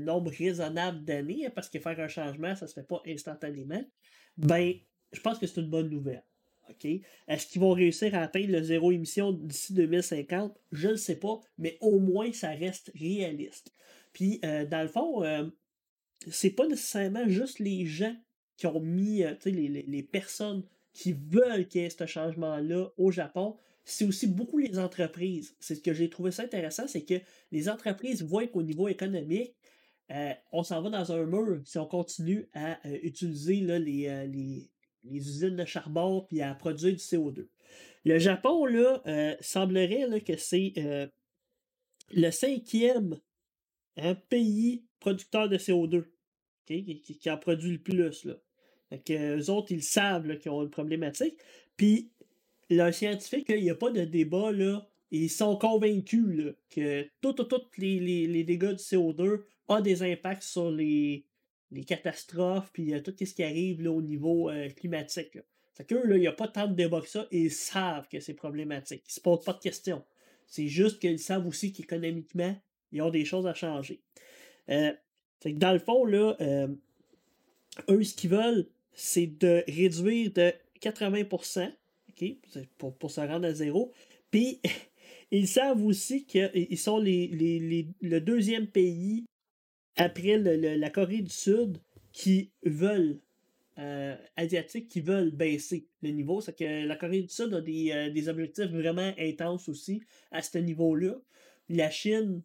nombre 0.00 0.30
raisonnable 0.30 1.04
d'années, 1.04 1.46
hein, 1.46 1.52
parce 1.54 1.68
que 1.68 1.78
faire 1.78 1.98
un 2.00 2.08
changement, 2.08 2.54
ça 2.54 2.64
ne 2.64 2.68
se 2.68 2.74
fait 2.74 2.86
pas 2.86 3.02
instantanément, 3.06 3.82
ben, 4.36 4.74
je 5.12 5.20
pense 5.20 5.38
que 5.38 5.46
c'est 5.46 5.60
une 5.60 5.70
bonne 5.70 5.90
nouvelle. 5.90 6.24
Est-ce 7.28 7.46
qu'ils 7.46 7.60
vont 7.60 7.72
réussir 7.72 8.14
à 8.14 8.22
atteindre 8.22 8.52
le 8.52 8.62
zéro 8.62 8.92
émission 8.92 9.32
d'ici 9.32 9.72
2050? 9.72 10.56
Je 10.72 10.88
ne 10.88 10.96
sais 10.96 11.16
pas, 11.16 11.40
mais 11.56 11.78
au 11.80 11.98
moins 11.98 12.32
ça 12.32 12.50
reste 12.50 12.92
réaliste. 12.94 13.72
Puis, 14.18 14.40
euh, 14.44 14.66
dans 14.66 14.82
le 14.82 14.88
fond, 14.88 15.22
euh, 15.22 15.46
c'est 16.28 16.50
pas 16.50 16.66
nécessairement 16.66 17.28
juste 17.28 17.60
les 17.60 17.86
gens 17.86 18.16
qui 18.56 18.66
ont 18.66 18.80
mis, 18.80 19.22
euh, 19.22 19.36
les, 19.44 19.68
les, 19.68 20.02
personnes 20.02 20.64
qui 20.92 21.12
veulent 21.12 21.68
qu'il 21.68 21.82
y 21.82 21.84
ait 21.84 21.90
ce 21.90 22.04
changement-là 22.04 22.88
au 22.96 23.12
Japon, 23.12 23.56
c'est 23.84 24.04
aussi 24.04 24.26
beaucoup 24.26 24.58
les 24.58 24.76
entreprises. 24.80 25.54
C'est 25.60 25.76
ce 25.76 25.80
que 25.80 25.94
j'ai 25.94 26.10
trouvé 26.10 26.32
ça 26.32 26.42
intéressant, 26.42 26.88
c'est 26.88 27.04
que 27.04 27.14
les 27.52 27.68
entreprises 27.68 28.24
voient 28.24 28.48
qu'au 28.48 28.62
niveau 28.62 28.88
économique, 28.88 29.54
on 30.50 30.64
s'en 30.64 30.82
va 30.82 30.90
dans 30.90 31.12
un 31.12 31.24
mur 31.24 31.60
si 31.64 31.78
on 31.78 31.86
continue 31.86 32.48
à 32.54 32.80
utiliser 33.02 33.60
là, 33.60 33.78
les, 33.78 34.26
les, 34.26 34.70
les 35.04 35.28
usines 35.28 35.54
de 35.54 35.64
charbon 35.64 36.24
puis 36.28 36.42
à 36.42 36.54
produire 36.54 36.92
du 36.92 36.98
CO2. 36.98 37.46
Le 38.04 38.18
Japon, 38.18 38.64
là, 38.66 39.02
euh, 39.06 39.36
semblerait 39.40 40.20
que 40.22 40.36
c'est 40.36 40.72
euh, 40.78 41.06
le 42.10 42.30
cinquième 42.30 43.18
hein, 43.98 44.14
pays 44.28 44.84
producteur 45.00 45.48
de 45.48 45.56
CO2 45.56 46.04
qui, 46.66 47.30
en 47.30 47.36
produit 47.38 47.72
le 47.72 47.78
plus. 47.78 48.24
Là. 48.24 48.34
eux 49.10 49.50
autres, 49.50 49.72
ils 49.72 49.82
savent 49.82 50.36
qu'ils 50.38 50.50
ont 50.50 50.62
une 50.62 50.70
problématique. 50.70 51.38
Puis, 51.76 52.10
les 52.70 52.92
scientifique, 52.92 53.46
il 53.48 53.62
n'y 53.62 53.70
a 53.70 53.74
pas 53.74 53.90
de 53.90 54.04
débat, 54.04 54.52
là, 54.52 54.86
ils 55.10 55.30
sont 55.30 55.56
convaincus 55.56 56.54
que 56.68 57.08
tous 57.22 57.34
les, 57.78 57.98
les, 57.98 58.26
les, 58.26 58.44
dégâts 58.44 58.72
du 58.72 58.82
CO2 58.82 59.40
ont 59.68 59.80
des 59.80 60.02
impacts 60.02 60.42
sur 60.42 60.70
les, 60.70 61.24
les 61.70 61.84
catastrophes, 61.84 62.70
puis 62.72 62.92
tout 63.02 63.14
ce 63.18 63.32
qui 63.32 63.42
arrive 63.42 63.82
là, 63.82 63.90
au 63.90 64.02
niveau 64.02 64.50
euh, 64.50 64.68
climatique. 64.70 65.34
Là. 65.34 65.42
Fait 65.74 65.86
il 65.90 66.20
n'y 66.20 66.26
a 66.26 66.32
pas 66.32 66.48
tant 66.48 66.66
de 66.66 66.74
débat 66.74 67.00
que 67.00 67.08
ça, 67.08 67.26
ils 67.30 67.52
savent 67.52 68.08
que 68.08 68.18
c'est 68.20 68.34
problématique. 68.34 69.02
Ils 69.06 69.10
ne 69.10 69.14
se 69.14 69.20
posent 69.20 69.44
pas 69.44 69.52
de 69.52 69.60
questions. 69.60 70.04
C'est 70.46 70.66
juste 70.66 70.98
qu'ils 70.98 71.20
savent 71.20 71.46
aussi 71.46 71.72
qu'économiquement, 71.72 72.56
ils 72.92 73.02
ont 73.02 73.10
des 73.10 73.24
choses 73.24 73.46
à 73.46 73.54
changer. 73.54 74.00
Euh, 74.70 74.92
que 75.40 75.48
dans 75.50 75.72
le 75.72 75.78
fond, 75.78 76.04
là, 76.04 76.36
euh, 76.40 76.68
eux, 77.88 78.02
ce 78.02 78.14
qu'ils 78.14 78.30
veulent, 78.30 78.66
c'est 78.92 79.26
de 79.26 79.62
réduire 79.68 80.32
de 80.32 80.52
80%, 80.80 81.72
pour, 82.78 82.96
pour 82.96 83.10
se 83.10 83.20
rendre 83.20 83.46
à 83.46 83.52
zéro. 83.52 83.92
Puis, 84.30 84.60
ils 85.30 85.48
savent 85.48 85.84
aussi 85.84 86.24
qu'ils 86.24 86.78
sont 86.78 86.98
les, 86.98 87.86
le 88.00 88.20
deuxième 88.20 88.66
pays 88.66 89.24
après 89.96 90.38
la 90.38 90.90
Corée 90.90 91.22
du 91.22 91.30
Sud 91.30 91.78
qui 92.12 92.50
veulent, 92.64 93.20
euh, 93.78 94.16
asiatiques 94.36 94.88
qui 94.88 95.00
veulent 95.00 95.30
baisser 95.30 95.86
le 96.02 96.10
niveau. 96.10 96.40
C'est 96.40 96.56
que 96.56 96.86
la 96.86 96.96
Corée 96.96 97.22
du 97.22 97.28
Sud 97.28 97.52
a 97.54 97.60
des, 97.60 97.92
euh, 97.92 98.10
des 98.10 98.28
objectifs 98.28 98.70
vraiment 98.70 99.12
intenses 99.18 99.68
aussi 99.68 100.02
à 100.30 100.42
ce 100.42 100.58
niveau-là. 100.58 101.14
La 101.68 101.90
Chine, 101.90 102.42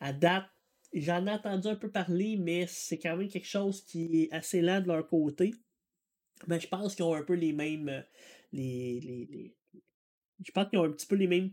à 0.00 0.12
date, 0.12 0.46
j'en 0.92 1.26
ai 1.26 1.30
entendu 1.30 1.68
un 1.68 1.76
peu 1.76 1.90
parler, 1.90 2.36
mais 2.36 2.66
c'est 2.66 2.98
quand 2.98 3.16
même 3.16 3.28
quelque 3.28 3.46
chose 3.46 3.84
qui 3.84 4.22
est 4.22 4.32
assez 4.32 4.60
lent 4.60 4.80
de 4.80 4.88
leur 4.88 5.06
côté. 5.06 5.54
Mais 6.46 6.60
je 6.60 6.68
pense 6.68 6.94
qu'ils 6.94 7.04
ont 7.04 7.14
un 7.14 7.22
peu 7.22 7.34
les 7.34 7.52
mêmes. 7.52 7.88
Euh, 7.88 8.02
les, 8.52 9.00
les, 9.00 9.54
je 10.44 10.52
pense 10.52 10.68
qu'ils 10.68 10.78
ont 10.78 10.84
un 10.84 10.92
petit 10.92 11.06
peu 11.06 11.16
les 11.16 11.26
mêmes 11.26 11.50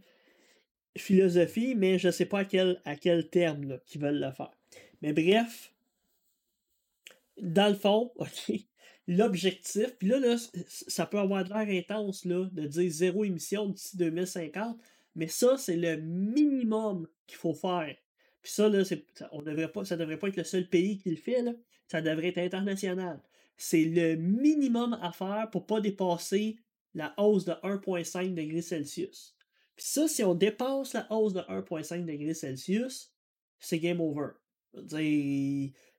philosophies, 0.97 1.75
mais 1.75 1.97
je 1.97 2.07
ne 2.07 2.11
sais 2.11 2.25
pas 2.25 2.39
à 2.39 2.45
quel, 2.45 2.81
à 2.85 2.95
quel 2.95 3.29
terme 3.29 3.79
qu'ils 3.85 4.01
veulent 4.01 4.19
le 4.19 4.31
faire. 4.31 4.51
Mais 5.01 5.13
bref, 5.13 5.73
dans 7.41 7.69
le 7.69 7.75
fond, 7.75 8.11
OK, 8.15 8.53
l'objectif, 9.07 9.95
puis 9.97 10.07
là, 10.07 10.19
là, 10.19 10.35
ça 10.67 11.05
peut 11.05 11.19
avoir 11.19 11.43
l'air 11.43 11.83
intense 11.83 12.25
de 12.25 12.67
dire 12.67 12.91
zéro 12.91 13.23
émission 13.23 13.67
d'ici 13.67 13.97
2050, 13.97 14.77
mais 15.15 15.27
ça, 15.27 15.57
c'est 15.57 15.77
le 15.77 15.97
minimum 15.97 17.07
qu'il 17.27 17.37
faut 17.37 17.53
faire. 17.53 17.95
Puis 18.43 18.51
ça, 18.51 18.69
là, 18.69 18.85
ça, 18.85 18.95
on 19.31 19.41
devrait 19.41 19.71
pas, 19.71 19.85
ça 19.85 19.97
devrait 19.97 20.19
pas 20.19 20.27
être 20.27 20.37
le 20.37 20.43
seul 20.43 20.67
pays 20.67 20.97
qui 20.97 21.09
le 21.09 21.15
fait, 21.15 21.41
là. 21.41 21.53
ça 21.87 22.01
devrait 22.01 22.27
être 22.27 22.37
international. 22.37 23.21
C'est 23.57 23.85
le 23.85 24.15
minimum 24.15 24.97
à 25.01 25.11
faire 25.11 25.49
pour 25.51 25.65
pas 25.65 25.81
dépasser 25.81 26.57
la 26.93 27.13
hausse 27.17 27.45
de 27.45 27.53
1,5 27.53 28.33
degrés 28.33 28.61
Celsius. 28.61 29.35
Puis 29.75 29.85
ça, 29.85 30.07
si 30.07 30.23
on 30.23 30.35
dépasse 30.35 30.93
la 30.93 31.11
hausse 31.11 31.33
de 31.33 31.39
1,5 31.41 32.05
degrés 32.05 32.35
Celsius, 32.35 33.11
c'est 33.59 33.79
game 33.79 34.01
over 34.01 34.33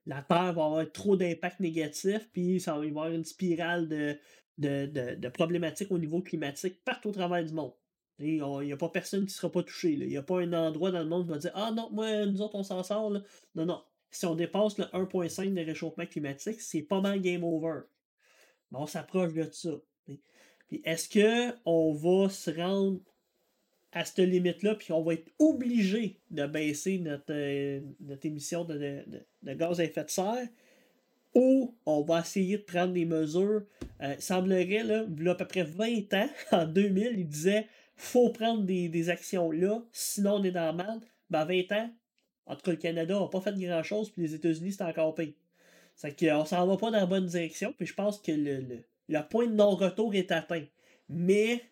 la 0.05 0.21
Terre 0.21 0.53
va 0.53 0.65
avoir 0.65 0.91
trop 0.91 1.15
d'impact 1.15 1.59
négatif, 1.59 2.29
puis 2.31 2.59
ça 2.59 2.77
va 2.77 2.85
y 2.85 2.89
avoir 2.89 3.09
une 3.09 3.23
spirale 3.23 3.87
de, 3.87 4.17
de, 4.57 5.29
problématiques 5.29 5.91
au 5.91 5.97
niveau 5.97 6.21
climatique 6.21 6.83
partout 6.83 7.09
au 7.09 7.13
travers 7.13 7.43
du 7.43 7.53
monde. 7.53 7.73
Il 8.19 8.41
n'y 8.41 8.71
a 8.71 8.77
pas 8.77 8.89
personne 8.89 9.21
qui 9.21 9.25
ne 9.25 9.31
sera 9.31 9.51
pas 9.51 9.63
touché. 9.63 9.91
Il 9.91 10.07
n'y 10.07 10.17
a 10.17 10.23
pas 10.23 10.39
un 10.39 10.53
endroit 10.53 10.91
dans 10.91 10.99
le 10.99 11.09
monde 11.09 11.25
qui 11.25 11.31
va 11.31 11.37
dire 11.37 11.51
Ah 11.53 11.71
non, 11.71 11.89
moi, 11.91 12.25
nous 12.25 12.41
autres, 12.41 12.55
on 12.55 12.63
s'en 12.63 12.81
sort. 12.83 13.11
Non, 13.55 13.65
non. 13.65 13.81
Si 14.09 14.25
on 14.25 14.35
dépasse 14.35 14.77
le 14.77 14.85
1.5 14.85 15.53
de 15.53 15.61
réchauffement 15.61 16.05
climatique, 16.05 16.61
c'est 16.61 16.81
pas 16.81 17.01
mal 17.01 17.19
game 17.19 17.43
over. 17.43 17.81
on 18.71 18.87
s'approche 18.87 19.33
de 19.33 19.49
ça. 19.51 19.71
Puis 20.67 20.81
est-ce 20.83 21.09
qu'on 21.09 21.93
va 21.93 22.29
se 22.29 22.51
rendre 22.51 22.99
à 23.95 24.03
cette 24.03 24.19
limite-là, 24.19 24.75
puis 24.75 24.91
on 24.91 25.01
va 25.01 25.13
être 25.13 25.31
obligé 25.39 26.19
de 26.29 26.45
baisser 26.45 26.97
notre, 26.99 27.31
euh, 27.31 27.79
notre 28.01 28.25
émission 28.25 28.65
de, 28.65 29.05
gaz 29.41 29.79
à 29.79 29.85
effet 29.85 30.03
de 30.03 30.09
serre, 30.09 30.47
ou 31.33 31.73
on 31.85 32.01
va 32.01 32.19
essayer 32.19 32.57
de 32.57 32.63
prendre 32.63 32.91
des 32.91 33.05
mesures? 33.05 33.63
Euh, 34.01 34.15
il 34.17 34.21
semblerait, 34.21 34.83
là, 34.83 35.05
il 35.17 35.23
y 35.23 35.27
a 35.29 35.31
à 35.31 35.35
peu 35.35 35.47
près 35.47 35.63
20 35.63 36.13
ans, 36.13 36.29
en 36.51 36.65
2000, 36.65 37.13
il 37.17 37.27
disait 37.27 37.67
faut 37.95 38.29
prendre 38.29 38.63
des, 38.63 39.09
actions 39.09 39.51
là, 39.51 39.81
sinon 39.91 40.35
on 40.35 40.43
est 40.43 40.51
dans 40.51 40.71
le 40.71 40.77
mal. 40.77 40.99
Ben, 41.29 41.45
20 41.45 41.71
ans, 41.71 41.89
en 42.45 42.55
tout 42.55 42.61
cas, 42.61 42.71
le 42.71 42.77
Canada 42.77 43.19
n'a 43.19 43.27
pas 43.27 43.41
fait 43.41 43.57
grand-chose, 43.57 44.11
puis 44.11 44.21
les 44.21 44.35
États-Unis, 44.35 44.73
c'est 44.73 44.83
encore 44.83 45.15
pire. 45.15 45.33
C'est 45.95 46.17
qu'on 46.17 46.45
s'en 46.45 46.67
va 46.67 46.77
pas 46.77 46.91
dans 46.91 46.99
la 46.99 47.05
bonne 47.05 47.25
direction, 47.25 47.73
puis 47.73 47.87
je 47.87 47.93
pense 47.93 48.19
que 48.19 48.31
le, 48.31 48.59
le, 48.61 48.83
le 49.09 49.21
point 49.27 49.47
de 49.47 49.53
non-retour 49.53 50.13
est 50.13 50.31
atteint. 50.31 50.65
Mais 51.09 51.63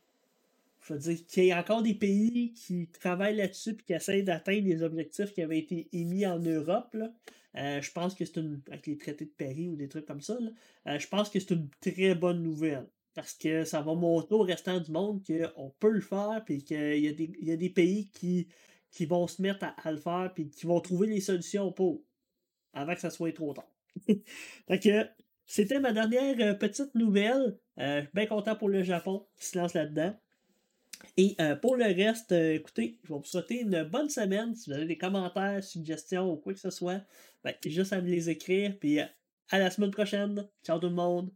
je 0.87 0.93
veux 0.93 0.99
dire, 0.99 1.25
qu'il 1.27 1.45
y 1.45 1.49
ait 1.49 1.53
encore 1.53 1.81
des 1.81 1.93
pays 1.93 2.53
qui 2.53 2.87
travaillent 2.87 3.37
là-dessus 3.37 3.71
et 3.71 3.83
qui 3.83 3.93
essayent 3.93 4.23
d'atteindre 4.23 4.67
les 4.67 4.83
objectifs 4.83 5.33
qui 5.33 5.41
avaient 5.41 5.59
été 5.59 5.87
émis 5.93 6.25
en 6.25 6.39
Europe. 6.39 6.95
Euh, 7.55 7.81
je 7.81 7.91
pense 7.91 8.15
que 8.15 8.25
c'est 8.25 8.37
une. 8.37 8.61
avec 8.67 8.87
les 8.87 8.97
traités 8.97 9.25
de 9.25 9.31
Paris 9.31 9.69
ou 9.69 9.75
des 9.75 9.87
trucs 9.87 10.05
comme 10.05 10.21
ça, 10.21 10.37
euh, 10.87 10.99
je 10.99 11.07
pense 11.07 11.29
que 11.29 11.39
c'est 11.39 11.51
une 11.51 11.69
très 11.79 12.15
bonne 12.15 12.41
nouvelle. 12.41 12.87
Parce 13.15 13.33
que 13.33 13.63
ça 13.63 13.81
va 13.81 13.93
montrer 13.93 14.35
au 14.35 14.41
restant 14.41 14.79
du 14.79 14.91
monde 14.91 15.21
qu'on 15.25 15.73
peut 15.79 15.91
le 15.91 16.01
faire, 16.01 16.41
puis 16.45 16.63
qu'il 16.63 16.99
y, 16.99 17.07
a 17.07 17.13
des, 17.13 17.31
y 17.41 17.51
a 17.51 17.57
des 17.57 17.69
pays 17.69 18.09
qui, 18.09 18.47
qui 18.89 19.05
vont 19.05 19.27
se 19.27 19.41
mettre 19.41 19.65
à, 19.83 19.91
le 19.91 19.97
faire, 19.97 20.31
puis 20.33 20.49
qui 20.49 20.65
vont 20.65 20.79
trouver 20.79 21.07
les 21.07 21.21
solutions 21.21 21.71
pour, 21.71 22.01
avant 22.73 22.95
que 22.95 23.01
ça 23.01 23.11
soit 23.11 23.33
trop 23.33 23.53
tard. 23.53 23.69
que 24.07 25.07
c'était 25.45 25.79
ma 25.79 25.93
dernière 25.93 26.35
euh, 26.39 26.53
petite 26.55 26.95
nouvelle. 26.95 27.59
bien 27.77 28.25
content 28.27 28.55
pour 28.55 28.69
le 28.69 28.81
Japon 28.81 29.27
qui 29.37 29.45
se 29.45 29.57
lance 29.57 29.75
là-dedans. 29.75 30.15
Et 31.17 31.35
euh, 31.39 31.55
pour 31.55 31.75
le 31.75 31.85
reste, 31.85 32.31
euh, 32.31 32.55
écoutez, 32.55 32.99
je 33.03 33.09
vais 33.13 33.19
vous 33.19 33.25
souhaiter 33.25 33.61
une 33.61 33.83
bonne 33.83 34.09
semaine. 34.09 34.55
Si 34.55 34.69
vous 34.69 34.75
avez 34.75 34.85
des 34.85 34.97
commentaires, 34.97 35.63
suggestions 35.63 36.31
ou 36.31 36.37
quoi 36.37 36.53
que 36.53 36.59
ce 36.59 36.69
soit, 36.69 37.01
ben, 37.43 37.53
juste 37.65 37.93
à 37.93 38.01
me 38.01 38.09
les 38.09 38.29
écrire. 38.29 38.77
Puis 38.79 38.99
euh, 38.99 39.05
à 39.49 39.59
la 39.59 39.69
semaine 39.69 39.91
prochaine. 39.91 40.47
Ciao 40.63 40.79
tout 40.79 40.87
le 40.87 40.95
monde. 40.95 41.29